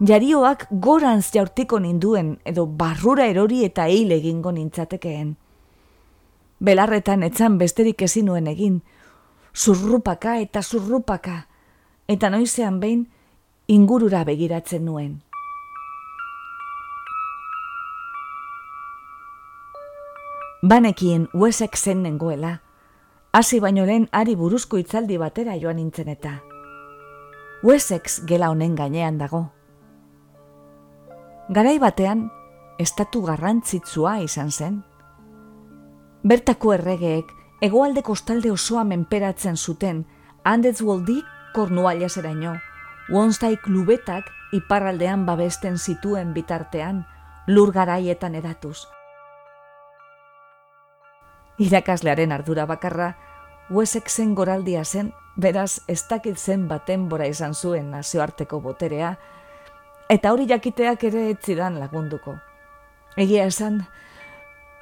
jarioak 0.00 0.66
gorantz 0.70 1.30
jaurtiko 1.32 1.80
ninduen 1.80 2.38
edo 2.44 2.66
barrura 2.66 3.26
erori 3.26 3.64
eta 3.64 3.88
hil 3.88 4.12
egingo 4.12 4.52
nintzatekeen. 4.52 5.34
Belarretan 6.60 7.22
etzan 7.22 7.58
besterik 7.58 8.02
ezin 8.02 8.28
nuen 8.30 8.46
egin, 8.46 8.80
zurrupaka 9.54 10.38
eta 10.40 10.62
zurrupaka, 10.62 11.46
eta 12.08 12.30
noizean 12.30 12.80
behin 12.80 13.06
ingurura 13.66 14.24
begiratzen 14.24 14.84
nuen. 14.84 15.23
Banekien 20.64 21.26
uesek 21.34 21.74
zen 21.76 21.98
nengoela, 22.02 22.62
hasi 23.36 23.58
baino 23.60 23.82
lehen 23.84 24.06
ari 24.16 24.32
buruzko 24.34 24.78
itzaldi 24.80 25.18
batera 25.20 25.58
joan 25.60 25.76
nintzen 25.76 26.08
eta. 26.08 26.38
Uesex 27.68 28.22
gela 28.30 28.48
honen 28.48 28.72
gainean 28.78 29.18
dago. 29.20 29.42
Garai 31.52 31.74
batean, 31.82 32.30
estatu 32.80 33.20
garrantzitsua 33.26 34.14
izan 34.24 34.50
zen. 34.50 34.80
Bertako 36.24 36.72
erregeek, 36.78 37.36
egoalde 37.60 38.00
kostalde 38.08 38.56
osoa 38.56 38.88
menperatzen 38.88 39.60
zuten, 39.60 40.06
handez 40.44 40.78
goldik 40.80 41.28
kornualia 41.52 42.08
zeraino, 42.08 42.56
Wonstai 43.12 43.58
klubetak 43.60 44.32
iparraldean 44.56 45.28
babesten 45.28 45.76
zituen 45.76 46.32
bitartean, 46.32 47.04
lur 47.52 47.76
garaietan 47.76 48.40
edatuz 48.40 48.78
irakaslearen 51.58 52.32
ardura 52.32 52.66
bakarra, 52.66 53.14
Uesek 53.70 54.10
zen 54.10 54.34
goraldia 54.34 54.84
zen, 54.84 55.12
beraz 55.40 55.80
ez 55.88 56.02
dakit 56.08 56.38
zen 56.38 56.68
baten 56.68 57.08
izan 57.28 57.54
zuen 57.54 57.90
nazioarteko 57.90 58.60
boterea, 58.60 59.16
eta 60.08 60.32
hori 60.32 60.46
jakiteak 60.46 61.04
ere 61.04 61.30
etzidan 61.30 61.78
lagunduko. 61.80 62.34
Egia 63.16 63.46
esan, 63.46 63.86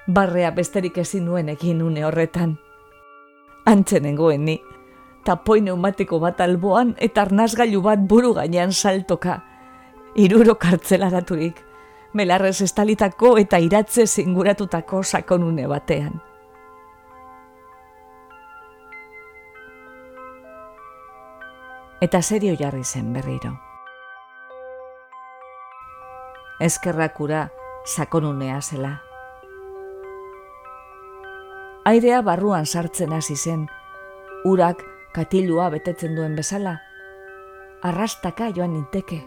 barrea 0.07 0.51
besterik 0.51 0.99
ezin 0.99 1.25
nuen 1.25 1.49
egin 1.49 1.83
une 1.83 2.05
horretan. 2.05 2.59
Antzenengoen 3.67 4.45
ni, 4.45 4.61
tapoi 5.25 5.61
neumatiko 5.61 6.19
bat 6.19 6.41
alboan 6.41 6.97
eta 6.99 7.23
arnazgailu 7.23 7.83
bat 7.83 8.01
buru 8.01 8.35
gainean 8.35 8.73
saltoka, 8.73 9.43
iruro 10.17 10.57
kartzelaraturik, 10.59 11.63
melarrez 12.15 12.61
estalitako 12.63 13.37
eta 13.39 13.59
iratze 13.59 14.07
zinguratutako 14.07 15.03
sakonune 15.03 15.67
batean. 15.67 16.32
Eta 22.03 22.21
serio 22.21 22.57
jarri 22.59 22.83
zen 22.83 23.13
berriro. 23.15 23.53
Ezkerrakura 26.59 27.51
sakonunea 27.87 28.61
zela. 28.61 28.97
Airea 31.87 32.23
barruan 32.27 32.67
sartzen 32.67 33.13
hasi 33.13 33.37
zen, 33.37 33.69
urak 34.45 34.83
katilua 35.15 35.69
betetzen 35.71 36.17
duen 36.19 36.35
bezala, 36.35 36.81
arrastaka 37.83 38.49
joan 38.57 38.75
ninteke. 38.75 39.21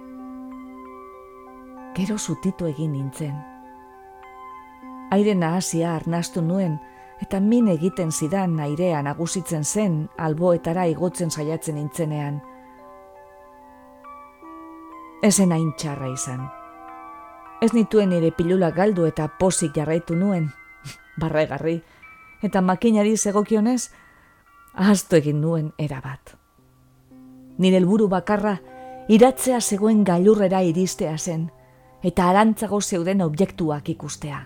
Gero 1.96 2.18
zutitu 2.18 2.68
egin 2.68 2.92
nintzen. 2.92 3.38
Aire 5.16 5.36
nahasia 5.36 5.94
arnastu 5.96 6.42
nuen, 6.42 6.76
eta 7.24 7.40
min 7.40 7.72
egiten 7.72 8.12
zidan 8.12 8.60
airea 8.60 9.00
nagusitzen 9.02 9.64
zen 9.64 9.96
alboetara 10.18 10.86
igotzen 10.92 11.32
saiatzen 11.32 11.80
nintzenean 11.80 12.42
ezen 15.24 15.52
hain 15.52 15.72
txarra 15.78 16.10
izan. 16.12 16.46
Ez 17.62 17.72
nituen 17.74 18.10
nire 18.12 18.32
pilula 18.36 18.72
galdu 18.72 19.06
eta 19.08 19.28
posik 19.40 19.76
jarraitu 19.76 20.16
nuen, 20.16 20.50
barregarri, 21.22 21.82
eta 22.44 22.62
makinari 22.62 23.18
zegokionez, 23.18 23.92
ahaztu 24.74 25.16
egin 25.22 25.40
nuen 25.42 25.72
erabat. 25.78 26.36
Nire 27.58 27.80
helburu 27.80 28.10
bakarra, 28.12 28.58
iratzea 29.08 29.62
zegoen 29.62 30.04
gailurrera 30.04 30.62
iristea 30.68 31.18
zen, 31.18 31.48
eta 32.04 32.28
arantzago 32.30 32.82
zeuden 32.82 33.22
objektuak 33.22 33.90
ikustea. 33.96 34.44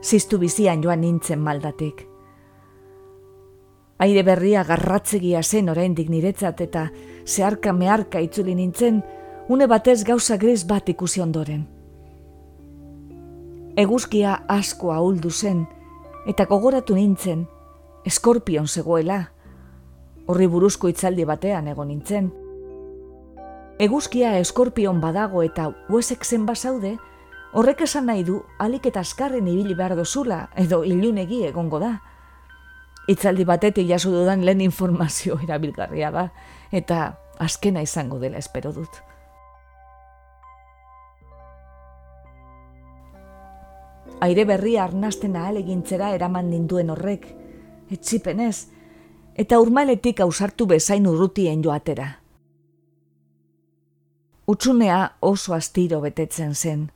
Ziztu 0.00 0.38
bizian 0.38 0.82
joan 0.82 1.02
nintzen 1.04 1.40
maldatik. 1.40 2.09
Aire 4.00 4.22
berria 4.24 4.62
garratzegia 4.64 5.42
zen 5.42 5.68
oraindik 5.68 6.08
niretzat 6.08 6.60
eta 6.64 6.86
zeharka 7.26 7.74
meharka 7.76 8.20
itzuli 8.24 8.54
nintzen, 8.56 9.02
une 9.48 9.66
batez 9.68 10.04
gauza 10.08 10.38
gris 10.40 10.64
bat 10.64 10.88
ikusi 10.88 11.20
ondoren. 11.20 11.66
Eguzkia 13.76 14.38
asko 14.48 14.92
ahuldu 14.92 15.30
zen, 15.30 15.66
eta 16.26 16.46
gogoratu 16.48 16.96
nintzen, 16.96 17.44
eskorpion 18.08 18.66
zegoela, 18.66 19.20
horri 20.26 20.46
buruzko 20.48 20.88
itzaldi 20.88 21.26
batean 21.28 21.68
egon 21.68 21.92
nintzen, 21.92 22.30
eguzkia 23.80 24.38
eskorpion 24.38 25.00
badago 25.00 25.42
eta 25.42 25.70
huesek 25.88 26.24
zen 26.24 26.46
bazaude, 26.48 26.96
horrek 27.52 27.84
esan 27.84 28.06
nahi 28.06 28.24
du 28.24 28.42
alik 28.58 28.86
eta 28.86 29.00
askarren 29.04 29.48
ibili 29.48 29.74
behar 29.74 29.96
dozula 29.98 30.46
edo 30.56 30.84
ilunegi 30.84 31.44
egongo 31.48 31.80
da. 31.82 31.98
Itzaldi 33.10 33.44
batetik 33.48 33.88
jaso 33.88 34.12
dudan 34.14 34.44
lehen 34.46 34.60
informazio 34.64 35.38
erabilgarria 35.44 36.10
da 36.14 36.26
eta 36.70 37.00
azkena 37.38 37.82
izango 37.82 38.20
dela 38.22 38.38
espero 38.38 38.72
dut. 38.72 39.00
Aire 44.20 44.44
berria 44.44 44.84
arnasten 44.84 45.36
ahal 45.40 45.56
egintzera 45.56 46.10
eraman 46.12 46.50
ninduen 46.52 46.90
horrek, 46.92 47.24
etxipenez, 47.90 48.68
eta 49.34 49.58
urmaletik 49.62 50.20
ausartu 50.20 50.66
bezain 50.68 51.06
urrutien 51.08 51.62
joatera 51.64 52.20
utxunea 54.50 55.00
oso 55.20 55.54
astiro 55.54 56.00
betetzen 56.02 56.54
zen. 56.54 56.86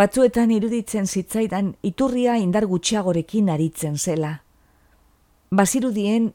Batzuetan 0.00 0.50
iruditzen 0.54 1.06
zitzaidan 1.06 1.74
iturria 1.86 2.36
indar 2.38 2.66
gutxiagorekin 2.70 3.50
aritzen 3.54 3.98
zela. 3.98 4.32
Bazirudien 5.50 6.28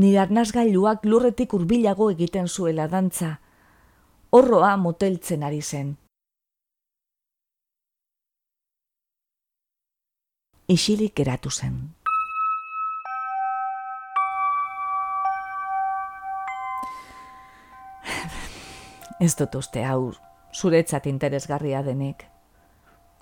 nire 0.00 0.18
arnazgailuak 0.22 1.02
lurretik 1.04 1.52
hurbilago 1.52 2.06
egiten 2.12 2.46
zuela 2.48 2.86
dantza, 2.88 3.34
horroa 4.32 4.70
moteltzen 4.80 5.42
ari 5.44 5.60
zen. 5.60 5.90
Isilik 10.72 11.20
eratu 11.20 11.52
zen. 11.52 11.74
Ez 19.20 19.34
dut 19.36 19.58
uste 19.60 19.84
hau 19.84 20.14
zuretzat 20.54 21.10
interesgarria 21.12 21.82
denik. 21.84 22.24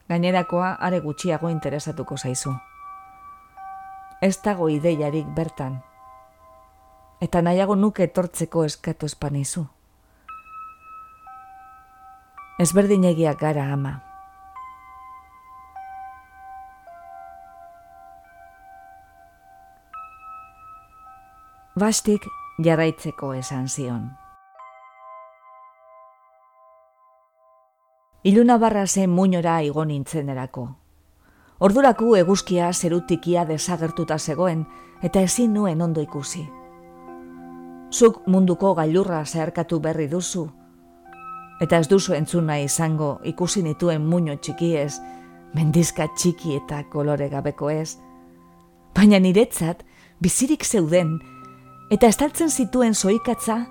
Gainerakoa 0.06 0.76
are 0.78 1.02
gutxiago 1.02 1.50
interesatuko 1.50 2.16
zaizu. 2.22 2.54
Ez 4.24 4.38
dago 4.40 4.70
ideiarik 4.72 5.26
bertan. 5.36 5.74
Eta 7.20 7.42
nahiago 7.44 7.74
nuke 7.76 8.06
etortzeko 8.06 8.62
eskatu 8.64 9.04
espanizu. 9.10 9.66
Ezberdinegiak 12.64 13.36
gara 13.42 13.66
ama. 13.74 13.92
Bastik 21.76 22.24
jarraitzeko 22.64 23.34
esan 23.34 23.68
zion. 23.68 24.06
Iluna 28.32 28.56
barra 28.56 28.86
zen 28.86 29.10
muñora 29.10 29.58
igo 29.68 29.84
nintzen 29.84 30.32
erako. 30.32 30.64
Orduraku 31.64 32.10
eguzkia 32.18 32.66
zerutikia 32.76 33.46
desagertuta 33.48 34.18
zegoen 34.18 34.66
eta 35.06 35.22
ezin 35.24 35.54
nuen 35.56 35.80
ondo 35.80 36.02
ikusi. 36.04 36.42
Zuk 37.88 38.18
munduko 38.28 38.74
gailurra 38.76 39.22
zeharkatu 39.24 39.78
berri 39.80 40.04
duzu, 40.10 40.42
eta 41.64 41.78
ez 41.80 41.86
duzu 41.88 42.12
entzuna 42.18 42.58
izango 42.60 43.14
ikusi 43.24 43.62
nituen 43.64 44.04
muño 44.04 44.34
txikiez, 44.36 44.98
mendizka 45.54 46.08
txiki 46.18 46.58
eta 46.58 46.82
kolore 46.92 47.30
gabeko 47.32 47.70
ez, 47.72 47.96
baina 48.92 49.22
niretzat 49.22 49.86
bizirik 50.20 50.66
zeuden 50.68 51.14
eta 51.94 52.10
estaltzen 52.12 52.52
zituen 52.52 52.92
zoikatza 52.92 53.62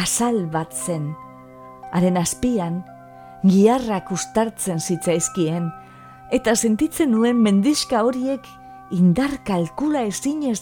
asal 0.00 0.46
bat 0.54 0.72
zen, 0.72 1.10
haren 1.92 2.16
azpian 2.16 2.80
giarrak 3.44 4.14
ustartzen 4.16 4.80
zitzaizkien, 4.80 5.68
eta 6.30 6.54
sentitzen 6.56 7.12
nuen 7.12 7.40
mendiska 7.42 8.02
horiek 8.04 8.44
indar 8.92 9.38
kalkula 9.44 10.04
ezinez 10.08 10.60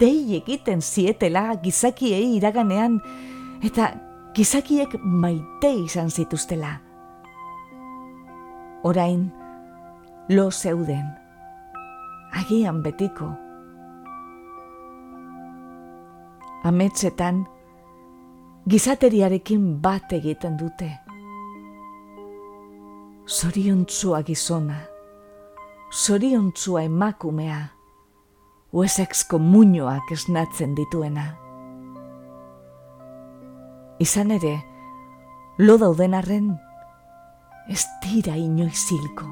dei 0.00 0.36
egiten 0.36 0.82
zietela 0.82 1.54
gizakiei 1.62 2.34
iraganean, 2.36 2.98
eta 3.62 3.92
gizakiek 4.34 4.96
maite 5.00 5.70
izan 5.84 6.10
zituztela. 6.10 6.80
Orain, 8.84 9.30
lo 10.28 10.50
zeuden, 10.50 11.06
agian 12.32 12.82
betiko. 12.82 13.30
Ametzetan, 16.64 17.44
gizateriarekin 18.68 19.64
bat 19.84 20.12
egiten 20.16 20.56
dute 20.60 20.90
zoriontzua 23.26 24.22
gizona, 24.22 24.82
zoriontzua 25.94 26.82
emakumea, 26.82 27.70
uesexko 28.72 29.38
muñoak 29.38 30.10
esnatzen 30.10 30.74
dituena. 30.74 31.38
Izan 34.02 34.32
ere, 34.34 34.56
lo 35.58 35.78
dauden 35.78 36.18
arren, 36.18 36.50
ez 37.70 37.84
dira 38.02 38.34
inoizilko. 38.34 39.28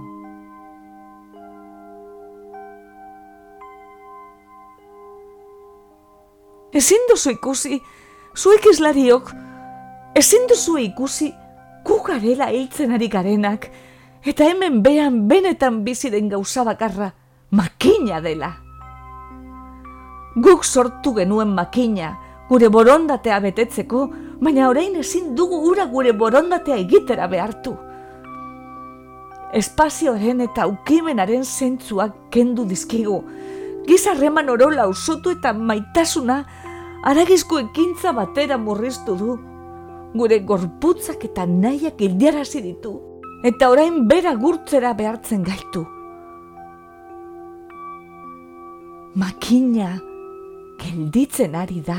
Ezin 6.72 7.10
duzu 7.10 7.34
ikusi, 7.34 7.80
zuek 8.38 8.70
izlariok, 8.70 9.34
ezin 10.14 10.46
duzu 10.46 10.78
ikusi, 10.86 11.34
gu 11.82 11.98
garela 12.06 12.54
hiltzen 12.54 12.94
ari 12.94 13.10
garenak, 13.10 13.66
eta 14.24 14.46
hemen 14.46 14.82
behan 14.82 15.26
benetan 15.28 15.82
bizi 15.84 16.10
den 16.10 16.28
gauza 16.28 16.64
bakarra 16.64 17.12
makina 17.50 18.20
dela. 18.20 18.52
Guk 20.36 20.64
sortu 20.64 21.12
genuen 21.14 21.52
makina, 21.54 22.14
gure 22.48 22.68
borondatea 22.68 23.40
betetzeko, 23.40 24.06
baina 24.40 24.68
orain 24.70 24.96
ezin 24.96 25.34
dugu 25.36 25.58
ura 25.68 25.86
gure 25.90 26.12
borondatea 26.12 26.78
egitera 26.86 27.26
behartu. 27.28 27.74
Espazioaren 29.52 30.40
eta 30.40 30.66
ukimenaren 30.70 31.44
zentzuak 31.44 32.14
kendu 32.32 32.64
dizkigu, 32.64 33.20
gizarreman 33.86 34.48
orola 34.48 34.88
usotu 34.88 35.34
eta 35.34 35.52
maitasuna 35.52 36.44
aragizko 37.04 37.58
ekintza 37.58 38.14
batera 38.16 38.56
murriztu 38.56 39.16
du 39.18 39.38
gure 40.14 40.38
gorputzak 40.46 41.24
eta 41.24 41.44
nahiak 41.46 42.00
ildiarazi 42.00 42.62
ditu, 42.62 43.00
eta 43.42 43.70
orain 43.70 44.06
bera 44.08 44.34
gurtzera 44.38 44.92
behartzen 44.94 45.42
gaitu. 45.42 45.82
Makina 49.18 49.96
gelditzen 50.80 51.56
ari 51.58 51.82
da, 51.84 51.98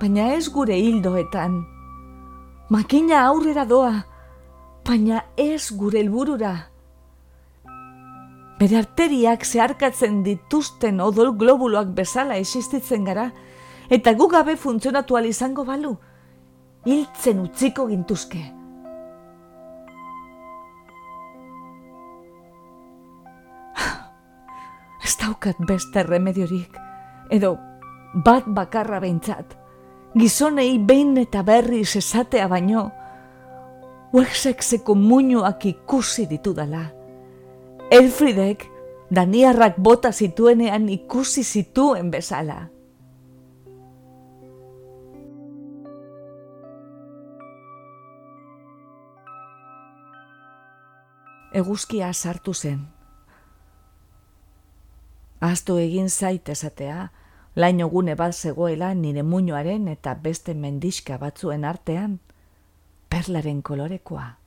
baina 0.00 0.28
ez 0.36 0.46
gure 0.52 0.76
hildoetan. 0.76 1.62
Makina 2.70 3.22
aurrera 3.26 3.64
doa, 3.64 4.04
baina 4.86 5.22
ez 5.36 5.70
gure 5.72 6.02
helburura. 6.02 6.54
Bere 8.60 8.78
arteriak 8.80 9.44
zeharkatzen 9.44 10.22
dituzten 10.24 11.00
odol 11.04 11.34
globuloak 11.36 11.90
bezala 11.96 12.36
existitzen 12.40 13.04
gara, 13.04 13.30
eta 13.90 14.12
gu 14.12 14.28
gabe 14.28 14.56
funtzionatu 14.56 15.18
izango 15.24 15.64
balu, 15.64 15.96
hiltzen 16.84 17.40
utziko 17.40 17.86
gintuzke. 17.88 18.55
Daukat 25.26 25.58
beste 25.66 26.02
remediorik, 26.06 26.78
edo 27.30 27.56
bat 28.24 28.46
bakarra 28.46 29.00
behintzat, 29.02 29.56
gizonei 30.14 30.78
behin 30.78 31.16
eta 31.18 31.42
berri 31.42 31.82
esatea 31.82 32.46
baino, 32.48 32.90
Wexexeko 34.16 34.94
muñoak 34.94 35.66
ikusi 35.66 36.24
ditudala. 36.30 36.86
Elfridek 37.90 38.64
Daniarrak 39.10 39.76
bota 39.78 40.12
zituenean 40.12 40.88
ikusi 40.88 41.44
zituen 41.44 42.10
bezala. 42.10 42.70
Eguzkia 51.52 52.12
sartu 52.12 52.54
zen. 52.54 52.95
Azto 55.40 55.76
egin 55.78 56.08
zait 56.08 56.48
esatea, 56.48 57.10
laino 57.56 57.88
gune 57.88 58.14
bat 58.16 58.32
zegoela 58.32 58.94
nire 58.94 59.22
muñoaren 59.22 59.88
eta 59.88 60.14
beste 60.14 60.54
mendiska 60.54 61.18
batzuen 61.18 61.64
artean, 61.64 62.20
perlaren 63.08 63.62
kolorekoa. 63.62 64.38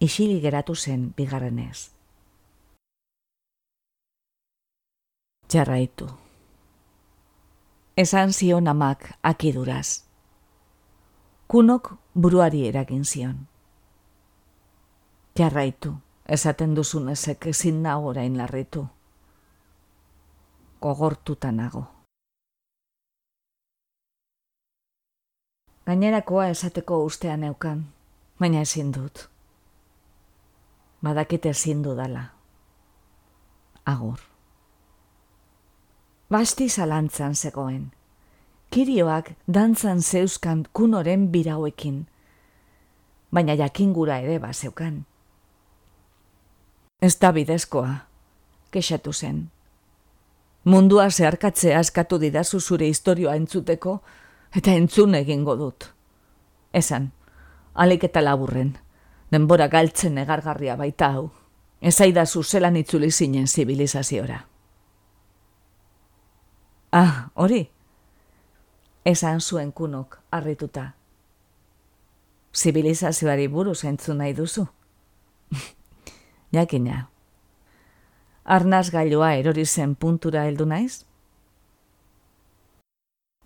Isili 0.00 0.40
geratu 0.40 0.74
zen 0.74 1.12
bigarrenez. 1.16 1.90
Jarraitu. 5.52 6.08
Esan 7.96 8.32
zion 8.32 8.68
amak 8.68 9.12
akiduraz. 9.22 10.02
Kunok 11.46 11.94
buruari 12.14 12.66
eragin 12.66 13.04
zion. 13.04 13.46
Jarraitu 15.38 16.00
esaten 16.28 16.76
duzun 16.76 17.08
ezek 17.08 17.46
ezin 17.46 17.82
nago 17.82 18.08
orain 18.08 18.38
larritu. 18.38 18.86
Gogortuta 20.82 21.52
nago. 21.52 21.84
Gainerakoa 25.86 26.46
esateko 26.46 27.04
ustean 27.04 27.40
neukan, 27.40 27.86
baina 28.40 28.60
ezin 28.60 28.92
dut. 28.94 29.28
Badakite 31.02 31.50
ezin 31.50 31.82
dudala. 31.84 32.24
Agur. 33.86 34.18
Basti 36.30 36.68
zalantzan 36.68 37.34
zegoen. 37.34 37.90
Kirioak 38.70 39.32
dantzan 39.54 40.02
zeuskan 40.02 40.64
kunoren 40.72 41.28
birauekin, 41.28 42.06
baina 43.32 43.54
jakingura 43.54 44.18
ere 44.18 44.38
bazeukan. 44.38 45.04
Ez 47.02 47.16
da 47.18 47.32
bidezkoa, 47.34 47.94
kexatu 48.70 49.12
zen. 49.12 49.38
Mundua 50.64 51.08
zeharkatzea 51.10 51.80
askatu 51.80 52.18
didazu 52.22 52.60
zure 52.60 52.86
historioa 52.86 53.34
entzuteko, 53.34 53.96
eta 54.54 54.76
entzun 54.78 55.16
egingo 55.18 55.56
dut. 55.58 55.88
Esan, 56.72 57.10
alik 57.74 58.06
eta 58.06 58.22
laburren, 58.22 58.76
denbora 59.34 59.66
galtzen 59.72 60.22
egargarria 60.22 60.78
baita 60.78 61.10
hau, 61.16 61.26
ez 61.80 61.96
aidazu 62.06 62.44
zelan 62.44 62.78
itzuli 62.78 63.10
zinen 63.10 63.50
zibilizaziora. 63.50 64.38
Ah, 66.92 67.30
hori? 67.34 67.64
Esan 69.04 69.40
zuen 69.40 69.72
kunok, 69.72 70.20
harrituta. 70.30 70.92
Zibilizazioari 72.54 73.48
buruz 73.48 73.80
entzun 73.84 74.22
nahi 74.22 74.38
duzu. 74.38 74.68
jakina. 76.52 77.08
Arnaz 78.44 78.90
gailua 78.90 79.34
erori 79.34 79.64
zen 79.66 79.94
puntura 79.94 80.44
heldu 80.46 80.66
naiz? 80.66 81.04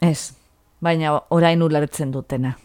Ez, 0.00 0.34
baina 0.80 1.20
orain 1.30 1.62
ulertzen 1.62 2.12
dutena. 2.12 2.56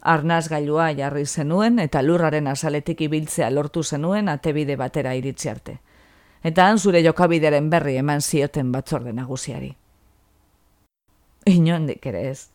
Arnaz 0.00 0.46
gailua 0.48 0.90
jarri 0.94 1.26
zenuen 1.26 1.78
eta 1.82 2.02
lurraren 2.02 2.46
azaletik 2.46 3.00
ibiltzea 3.08 3.50
lortu 3.50 3.82
zenuen 3.82 4.28
atebide 4.28 4.76
batera 4.76 5.14
iritsi 5.14 5.48
arte. 5.48 5.78
Eta 6.42 6.66
han 6.66 6.78
zure 6.78 7.02
jokabideren 7.02 7.70
berri 7.70 7.96
eman 7.96 8.20
zioten 8.20 8.70
batzorde 8.72 9.12
nagusiari. 9.12 9.72
Inondik 11.46 12.06
ere 12.06 12.28
ez. 12.30 12.48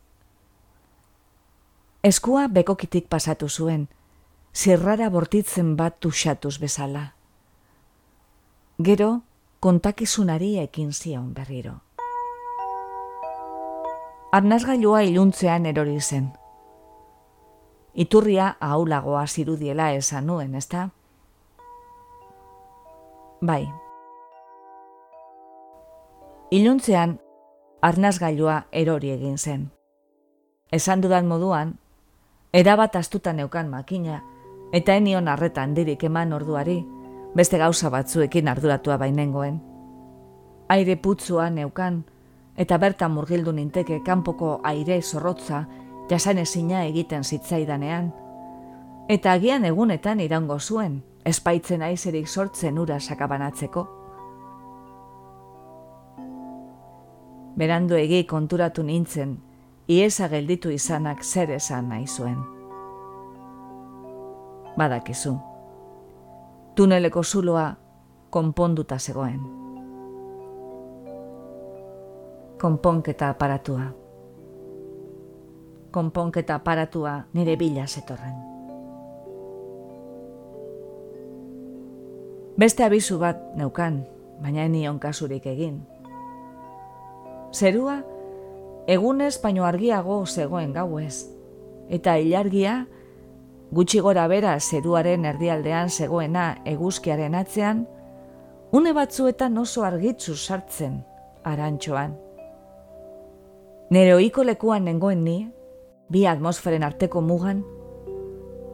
Eskua 2.03 2.47
bekokitik 2.47 3.07
pasatu 3.07 3.49
zuen, 3.49 3.87
zirrara 4.53 5.09
bortitzen 5.09 5.75
bat 5.75 5.99
tusatuz 5.99 6.57
bezala. 6.59 7.11
Gero, 8.83 9.21
kontakizunari 9.59 10.57
ekin 10.57 10.93
zion 10.93 11.33
berriro. 11.35 11.73
Arnazgailua 14.31 15.01
iluntzean 15.05 15.67
erori 15.69 15.99
zen. 16.01 16.31
Iturria 17.93 18.55
aulagoa 18.59 19.27
zirudiela 19.27 19.91
esan 19.93 20.25
nuen, 20.25 20.55
ezta? 20.55 20.87
Bai. 23.41 23.67
Iluntzean, 26.49 27.19
arnazgailua 27.81 28.63
erori 28.71 29.11
egin 29.11 29.37
zen. 29.37 29.67
Esan 30.71 31.05
dudan 31.05 31.27
moduan, 31.27 31.75
erabat 32.53 32.95
astutan 32.95 33.37
neukan 33.37 33.69
makina, 33.69 34.23
eta 34.73 34.95
enion 34.95 35.27
arretan 35.27 35.75
dirik 35.75 36.03
eman 36.09 36.33
orduari, 36.33 36.79
beste 37.35 37.57
gauza 37.57 37.89
batzuekin 37.89 38.47
arduratua 38.47 38.97
bainengoen. 38.97 39.61
Aire 40.69 40.95
putzua 40.95 41.49
neukan, 41.49 42.03
eta 42.57 42.77
bertan 42.77 43.11
murgildu 43.11 43.51
ninteke 43.51 44.01
kanpoko 44.05 44.59
aire 44.63 45.01
zorrotza 45.01 45.65
jasan 46.09 46.37
ezina 46.37 46.83
egiten 46.85 47.23
zitzaidanean. 47.23 48.11
Eta 49.09 49.31
agian 49.31 49.65
egunetan 49.65 50.19
irango 50.19 50.59
zuen, 50.59 51.01
espaitzen 51.25 51.81
aizerik 51.81 52.27
sortzen 52.27 52.79
ura 52.79 52.99
sakabanatzeko. 52.99 53.87
Berandu 57.55 57.95
egi 57.99 58.23
konturatu 58.25 58.83
nintzen, 58.83 59.37
iesa 59.87 60.27
gelditu 60.31 60.71
izanak 60.71 61.23
zer 61.23 61.51
esan 61.51 61.89
nahi 61.89 62.07
zuen. 62.07 62.39
Badakizu 64.77 65.50
tuneleko 66.75 67.23
zuloa 67.23 67.75
konponduta 68.29 68.99
zegoen. 68.99 69.39
Konponketa 72.61 73.29
aparatua. 73.29 73.81
Konponketa 75.91 76.55
aparatua 76.55 77.23
nire 77.33 77.57
bila 77.57 77.87
zetorren. 77.87 78.35
Beste 82.57 82.83
abizu 82.83 83.17
bat 83.19 83.55
neukan, 83.57 84.03
baina 84.41 84.67
enion 84.69 84.99
kasurik 84.99 85.45
egin. 85.49 85.81
Zerua, 87.51 88.01
egunez 88.87 89.41
baino 89.41 89.65
argiago 89.65 90.25
zegoen 90.25 90.73
gauez, 90.73 91.25
eta 91.89 92.15
ilargia, 92.21 92.85
gutxi 93.71 94.01
gora 94.03 94.27
bera 94.27 94.57
zeruaren 94.59 95.25
erdialdean 95.25 95.89
zegoena 95.89 96.57
eguzkiaren 96.67 97.35
atzean, 97.35 97.85
une 98.71 98.91
batzuetan 98.93 99.57
oso 99.57 99.83
argitzu 99.87 100.35
sartzen 100.35 101.01
arantxoan. 101.43 102.17
Nere 103.91 104.15
oiko 104.15 104.43
lekuan 104.43 104.85
nengoen 104.87 105.23
ni, 105.23 105.37
bi 106.11 106.25
atmosferen 106.27 106.83
arteko 106.83 107.21
mugan, 107.21 107.63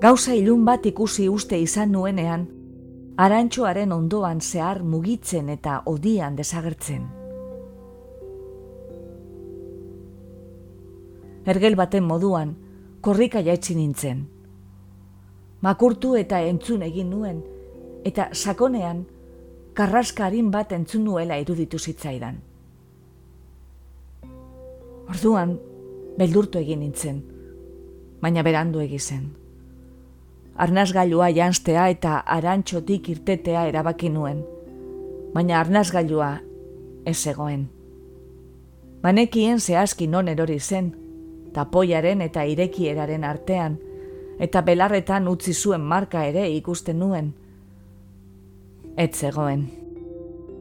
gauza 0.01 0.33
ilun 0.37 0.65
bat 0.65 0.85
ikusi 0.85 1.27
uste 1.29 1.59
izan 1.61 1.91
nuenean, 1.91 2.47
arantxoaren 3.17 3.93
ondoan 3.93 4.41
zehar 4.41 4.83
mugitzen 4.83 5.49
eta 5.49 5.81
odian 5.85 6.35
desagertzen. 6.37 7.05
Ergel 11.47 11.77
baten 11.79 12.03
moduan, 12.03 12.57
korrika 13.01 13.41
jaitsi 13.41 13.77
nintzen, 13.77 14.25
makurtu 15.61 16.15
eta 16.15 16.39
entzun 16.45 16.83
egin 16.85 17.09
nuen, 17.09 17.41
eta 18.05 18.29
sakonean, 18.33 19.05
karraskarin 19.77 20.51
bat 20.51 20.71
entzun 20.71 21.03
nuela 21.05 21.37
iruditu 21.37 21.79
zitzaidan. 21.79 22.39
Orduan, 25.07 25.57
beldurtu 26.17 26.59
egin 26.59 26.81
nintzen, 26.83 27.21
baina 28.21 28.43
berandu 28.43 28.81
egizen. 28.83 29.29
Arnazgailua 30.57 31.29
janztea 31.29 31.87
eta 31.93 32.19
arantxotik 32.35 33.09
irtetea 33.13 33.67
erabaki 33.69 34.09
nuen, 34.09 34.41
baina 35.33 35.59
arnazgailua 35.59 36.31
ez 37.05 37.19
egoen. 37.29 37.67
Banekien 39.03 39.59
zehazki 39.61 40.07
non 40.07 40.27
erori 40.27 40.59
zen, 40.59 40.89
tapoiaren 41.53 42.21
eta 42.25 42.43
irekieraren 42.49 43.23
artean, 43.23 43.77
eta 44.39 44.61
belarretan 44.61 45.27
utzi 45.27 45.53
zuen 45.53 45.81
marka 45.81 46.23
ere 46.25 46.49
ikusten 46.51 46.99
nuen. 46.99 47.33
Ez 48.97 49.11
zegoen. 49.15 49.67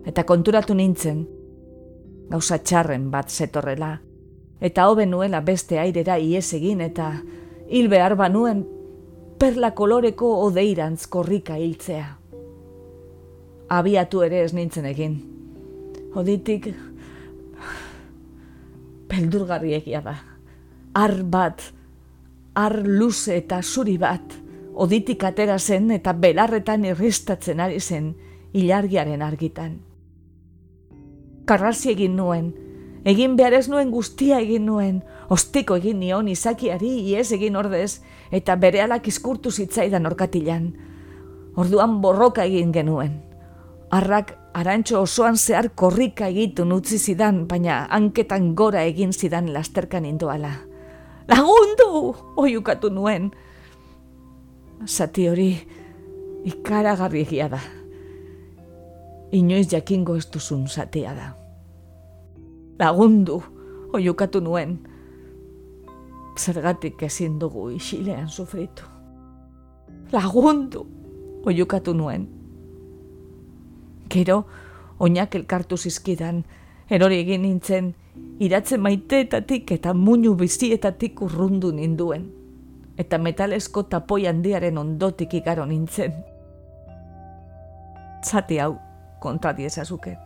Eta 0.06 0.24
konturatu 0.24 0.74
nintzen, 0.74 1.26
gauza 2.30 2.58
txarren 2.58 3.10
bat 3.10 3.30
zetorrela, 3.30 3.96
Eta 4.60 4.88
hobe 4.88 5.04
nuela 5.06 5.42
beste 5.44 5.78
airera 5.78 6.16
ies 6.18 6.48
egin 6.56 6.80
eta 6.80 7.10
hil 7.68 7.90
behar 7.92 8.16
banuen 8.16 8.64
perla 9.38 9.74
koloreko 9.76 10.30
odeirantz 10.46 11.06
korrika 11.12 11.58
hiltzea. 11.60 12.06
Abiatu 13.68 14.22
ere 14.24 14.40
ez 14.44 14.52
nintzen 14.56 14.86
egin. 14.88 15.18
Oditik 16.16 16.70
beldurgarri 19.10 19.74
egia 19.76 20.00
da. 20.00 20.16
Ar 20.96 21.18
bat, 21.22 21.60
ar 22.56 22.80
luze 22.86 23.36
eta 23.36 23.60
zuri 23.62 23.98
bat, 24.00 24.32
oditik 24.74 25.24
atera 25.28 25.58
zen 25.58 25.90
eta 25.92 26.14
belarretan 26.16 26.84
irristatzen 26.88 27.60
ari 27.60 27.80
zen 27.80 28.14
ilargiaren 28.56 29.22
argitan. 29.22 29.76
Karrazi 31.46 31.92
egin 31.92 32.16
nuen, 32.16 32.48
egin 33.04 33.36
behar 33.36 33.54
ez 33.54 33.68
nuen 33.68 33.92
guztia 33.92 34.40
egin 34.40 34.64
nuen, 34.66 35.02
ostiko 35.28 35.76
egin 35.76 36.00
nion 36.00 36.28
izakiari 36.32 36.90
iez 37.12 37.28
egin 37.36 37.56
ordez, 37.60 38.00
eta 38.32 38.56
bere 38.56 38.80
alak 38.82 39.06
izkurtu 39.06 39.52
zitzaidan 39.52 40.08
orkatilan. 40.08 40.72
Orduan 41.56 42.00
borroka 42.00 42.44
egin 42.44 42.72
genuen. 42.72 43.20
Arrak 43.94 44.32
arantxo 44.56 45.02
osoan 45.04 45.36
zehar 45.36 45.70
korrika 45.74 46.28
egitu 46.32 46.64
utzi 46.74 46.98
zidan, 46.98 47.46
baina 47.46 47.86
hanketan 47.90 48.54
gora 48.54 48.82
egin 48.82 49.12
zidan 49.12 49.52
lasterkan 49.52 50.04
indoala. 50.04 50.65
Lagundu! 51.28 52.14
Oiukatu 52.36 52.90
nuen. 52.90 53.30
Zati 54.86 55.28
hori 55.28 55.50
ikaragarri 56.46 57.24
egia 57.26 57.48
da. 57.50 57.60
Inoiz 59.34 59.66
jakingo 59.72 60.16
ez 60.16 60.28
duzun 60.32 60.68
zatea 60.68 61.14
da. 61.14 61.32
Lagundu, 62.78 63.40
oiukatu 63.92 64.40
nuen. 64.40 64.78
Zergatik 66.38 67.02
ezin 67.02 67.40
dugu 67.40 67.70
isilean 67.74 68.28
sufritu. 68.28 68.84
Lagundu, 70.12 70.86
oiukatu 71.46 71.94
nuen. 71.94 72.28
Gero, 74.12 74.44
oinak 75.00 75.34
elkartu 75.34 75.76
zizkidan, 75.76 76.44
erori 76.90 77.18
egin 77.24 77.42
nintzen, 77.42 77.94
iratzen 78.38 78.80
maiteetatik 78.80 79.72
eta 79.72 79.94
muñu 79.94 80.34
bizietatik 80.36 81.22
urrundu 81.22 81.72
ninduen 81.72 82.28
eta 82.96 83.18
metalesko 83.18 83.82
tapoi 83.82 84.26
handiaren 84.26 84.78
ondotik 84.78 85.34
ikaro 85.34 85.66
nintzen. 85.66 86.12
Zati 88.24 88.58
hau, 88.58 88.76
kontati 89.20 89.64
ezazuke. 89.68 90.16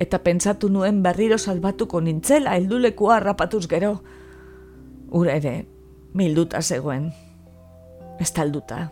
Eta 0.00 0.18
pentsatu 0.20 0.68
nuen 0.68 1.02
berriro 1.02 1.38
salbatuko 1.38 2.00
nintzela 2.00 2.56
heldulekua 2.56 3.16
harrapatuz 3.16 3.66
gero. 3.68 3.96
Ura 5.16 5.38
ere, 5.40 5.66
milduta 6.12 6.60
zegoen. 6.60 7.12
Estalduta. 8.20 8.88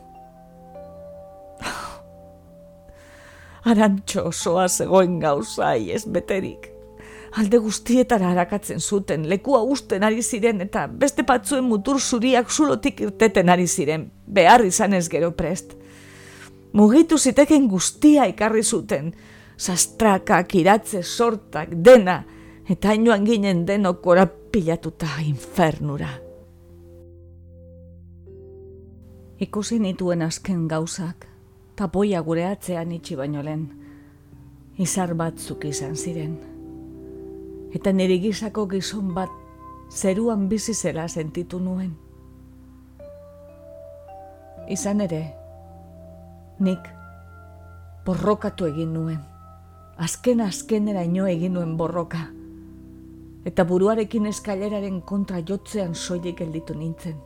Arantxo 3.70 4.28
osoa 4.32 4.68
zegoen 4.68 5.20
gauzai 5.20 5.90
ez 5.92 6.06
beterik 6.08 6.73
alde 7.34 7.58
guztietara 7.58 8.30
harakatzen 8.30 8.80
zuten, 8.80 9.28
lekua 9.28 9.62
usten 9.66 10.04
ari 10.06 10.22
ziren 10.22 10.60
eta 10.62 10.86
beste 10.86 11.24
batzuen 11.26 11.64
mutur 11.66 11.98
zuriak 12.00 12.50
zulotik 12.50 13.00
irteten 13.00 13.50
ari 13.50 13.66
ziren, 13.66 14.06
behar 14.26 14.64
izan 14.64 14.94
ez 14.94 15.08
gero 15.10 15.32
prest. 15.34 15.74
Mugitu 16.74 17.18
ziteken 17.18 17.66
guztia 17.68 18.26
ikarri 18.30 18.62
zuten, 18.62 19.12
sastrakak, 19.56 20.54
iratze, 20.54 21.02
sortak, 21.02 21.74
dena, 21.74 22.24
eta 22.70 22.94
inoan 22.94 23.26
ginen 23.26 23.64
denok 23.66 24.00
korapilatuta 24.02 25.18
infernura. 25.26 26.10
Ikusi 29.42 29.78
nituen 29.82 30.22
azken 30.22 30.66
gauzak, 30.70 31.26
tapoia 31.74 32.22
gure 32.22 32.46
atzean 32.46 32.94
itxi 32.94 33.18
baino 33.18 33.42
lehen, 33.42 33.68
izar 34.78 35.14
batzuk 35.18 35.66
izan 35.66 35.98
ziren 35.98 36.53
eta 37.74 37.92
nire 37.92 38.20
gizako 38.22 38.68
gizon 38.70 39.12
bat 39.14 39.30
zeruan 39.90 40.48
bizi 40.48 40.74
zela 40.74 41.08
sentitu 41.08 41.58
nuen. 41.60 41.94
Izan 44.70 45.02
ere, 45.04 45.22
nik 46.60 46.86
borrokatu 48.06 48.68
egin 48.70 48.94
nuen, 48.94 49.20
azken 49.98 50.40
azkenera 50.40 51.02
ino 51.04 51.26
egin 51.28 51.54
nuen 51.58 51.76
borroka, 51.76 52.22
eta 53.44 53.66
buruarekin 53.68 54.26
eskaileraren 54.30 55.02
kontra 55.02 55.42
jotzean 55.44 55.94
soilik 55.94 56.38
gelditu 56.38 56.78
nintzen. 56.78 57.18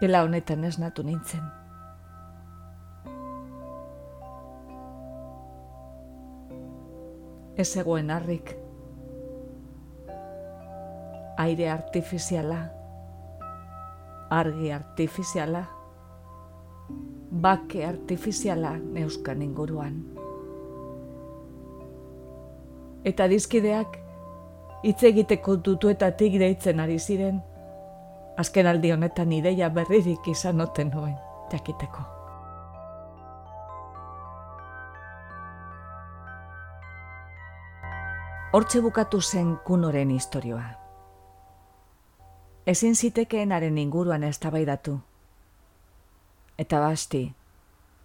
Gela 0.00 0.26
honetan 0.26 0.64
ez 0.68 0.76
natu 0.78 1.02
nintzen. 1.06 1.46
Ez 7.56 7.76
egoen 7.76 8.10
harrik. 8.10 8.56
Aire 11.38 11.70
artifiziala, 11.70 12.58
argi 14.30 14.70
artifiziala, 14.72 15.64
bake 17.30 17.84
artifiziala 17.86 18.76
neuskan 18.78 19.42
inguruan. 19.42 20.00
Eta 23.06 23.28
dizkideak, 23.28 24.00
hitz 24.82 25.02
egiteko 25.04 25.56
dutuetatik 25.68 26.40
deitzen 26.40 26.80
ari 26.80 26.98
ziren, 26.98 27.40
azken 28.40 28.66
aldi 28.66 28.92
honetan 28.96 29.32
ideia 29.32 29.70
berririk 29.70 30.28
izan 30.32 30.60
noten 30.60 30.92
nuen, 30.94 31.16
jakiteko. 31.52 32.15
Hortxe 38.56 38.80
bukatu 38.80 39.18
zen 39.20 39.56
kunoren 39.64 40.10
historioa. 40.10 40.64
Ezin 42.66 42.96
zitekeenaren 42.96 43.78
inguruan 43.78 44.22
eztabaidatu. 44.24 44.94
Eta 46.58 46.80
basti, 46.80 47.20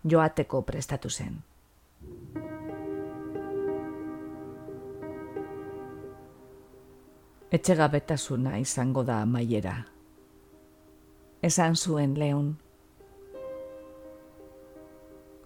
joateko 0.04 0.62
prestatu 0.62 1.10
zen. 1.10 1.38
Etxegabetasuna 7.52 8.58
izango 8.58 9.06
da 9.08 9.22
maiera. 9.26 9.78
Esan 11.43 11.76
zuen 11.76 12.20
lehun. 12.20 12.52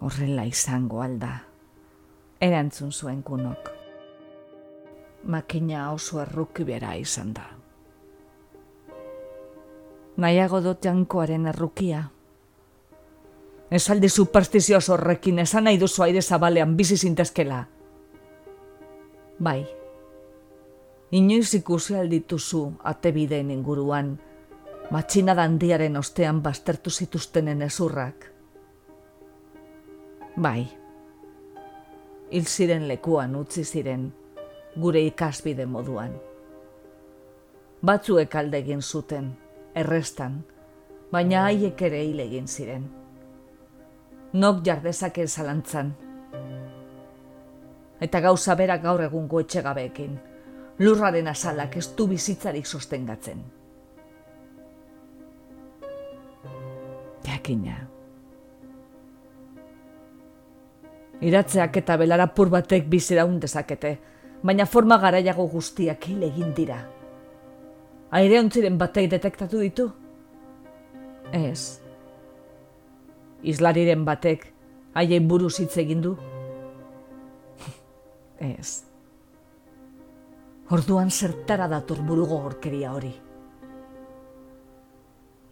Horrela 0.00 0.50
izango 0.50 1.00
alda. 1.06 1.32
Erantzun 2.40 2.92
zuen 2.92 3.22
kunok 3.22 3.75
makina 5.26 5.92
oso 5.92 6.20
erruki 6.22 6.64
bera 6.64 6.94
izan 6.96 7.32
da. 7.34 7.46
Naiago 10.16 10.60
dut 10.64 10.84
jankoaren 10.84 11.46
errukia. 11.52 12.04
Esaldi 13.70 14.08
superstizioz 14.08 14.86
horrekin 14.94 15.42
esan 15.42 15.66
nahi 15.66 15.80
duzu 15.80 16.04
aire 16.06 16.22
zabalean 16.22 16.76
bizi 16.76 16.96
zintezkela. 16.96 17.64
Bai, 19.42 19.66
inoiz 21.10 21.54
ikusi 21.54 21.96
aldituzu 21.98 22.62
atebideen 22.84 23.50
inguruan, 23.50 24.14
matxina 24.90 25.34
dandiaren 25.36 25.96
ostean 25.96 26.40
bastertu 26.42 26.90
zituztenen 26.90 27.62
ezurrak. 27.66 28.30
Bai, 30.36 30.68
hil 32.30 32.46
ziren 32.46 32.88
lekuan 32.88 33.36
utzi 33.36 33.64
ziren, 33.64 34.08
gure 34.76 35.00
ikasbide 35.08 35.66
moduan. 35.66 36.12
Batzuek 37.86 38.34
alde 38.36 38.60
egin 38.60 38.82
zuten, 38.82 39.30
errestan, 39.74 40.40
baina 41.12 41.44
haiek 41.46 41.82
ere 41.88 42.02
hil 42.04 42.20
egin 42.24 42.46
ziren. 42.46 42.86
Nok 44.36 44.62
jardezake 44.66 45.26
zalantzan. 45.26 45.92
Eta 48.00 48.20
gauza 48.20 48.56
berak 48.58 48.82
gaur 48.82 49.02
egungo 49.06 49.40
etxegabeekin, 49.40 50.16
lurraren 50.78 51.28
azalak 51.32 51.76
ez 51.80 51.86
du 51.96 52.08
bizitzarik 52.10 52.66
sostengatzen. 52.66 53.44
Jakina. 57.24 57.78
Iratzeak 61.24 61.80
eta 61.80 61.96
belarapur 61.96 62.50
batek 62.52 62.90
biziraun 62.92 63.38
dezakete, 63.40 63.96
baina 64.42 64.66
forma 64.66 64.98
garaiago 64.98 65.46
guztiak 65.48 66.08
hil 66.08 66.22
egin 66.22 66.52
dira. 66.54 66.78
Aire 68.10 68.40
ontziren 68.40 68.78
batei 68.78 69.06
detektatu 69.10 69.60
ditu? 69.60 69.90
Ez. 71.32 71.80
Islariren 73.42 74.04
batek 74.06 74.46
haien 74.94 75.28
buruz 75.28 75.56
hitz 75.60 75.76
egin 75.82 76.02
du? 76.02 76.16
Ez. 78.54 78.82
Orduan 80.70 81.10
zertara 81.10 81.68
dator 81.70 82.02
burugo 82.02 82.40
horkeria 82.42 82.92
hori. 82.94 83.12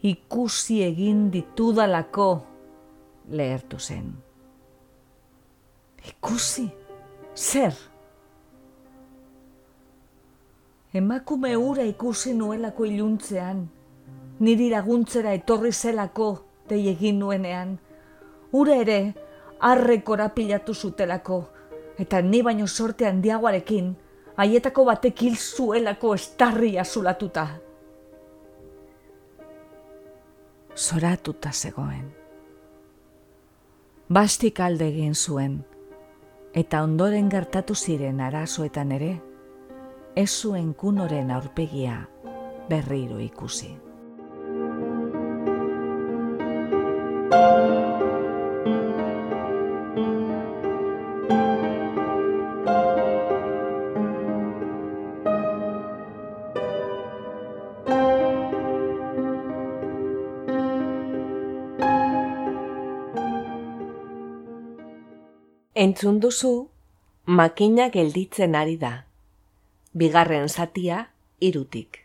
Ikusi 0.05 0.83
egin 0.85 1.31
ditudalako 1.33 2.29
lehertu 3.31 3.79
zen. 3.79 4.11
Ikusi? 6.05 6.67
Zer? 7.35 7.75
Emakume 10.95 11.57
ura 11.57 11.83
ikusi 11.83 12.37
nuelako 12.39 12.85
iluntzean, 12.87 13.65
niri 14.47 14.69
laguntzera 14.71 15.33
etorri 15.35 15.73
zelako 15.73 16.29
dei 16.71 16.85
egin 16.87 17.19
nuenean, 17.19 17.73
ura 18.55 18.77
ere 18.79 18.99
arrekora 19.59 20.29
pilatu 20.37 20.75
zutelako, 20.75 21.41
eta 21.99 22.23
ni 22.23 22.45
baino 22.47 22.69
sorte 22.71 23.09
handiagoarekin, 23.11 23.91
haietako 24.37 24.87
batek 24.93 25.25
hil 25.27 25.35
zuelako 25.35 26.15
estarria 26.15 26.85
zulatuta. 26.85 27.49
Zoratuta 30.77 31.51
zegoen. 31.51 32.09
Bastik 34.15 34.61
alde 34.61 34.93
egin 34.95 35.15
zuen, 35.15 35.65
eta 36.55 36.87
ondoren 36.87 37.27
gertatu 37.35 37.75
ziren 37.75 38.21
arazoetan 38.21 38.93
ere, 38.95 39.15
ez 40.15 40.31
zuen 40.31 40.75
kunoren 40.75 41.31
aurpegia 41.31 42.09
berriro 42.69 43.19
ikusi. 43.19 43.73
Entzun 65.75 66.21
duzu, 66.23 66.69
makina 67.27 67.89
gelditzen 67.91 68.55
ari 68.55 68.79
da. 68.79 68.93
Bigarren 69.95 70.49
zatia, 70.51 71.05
irutik. 71.39 72.01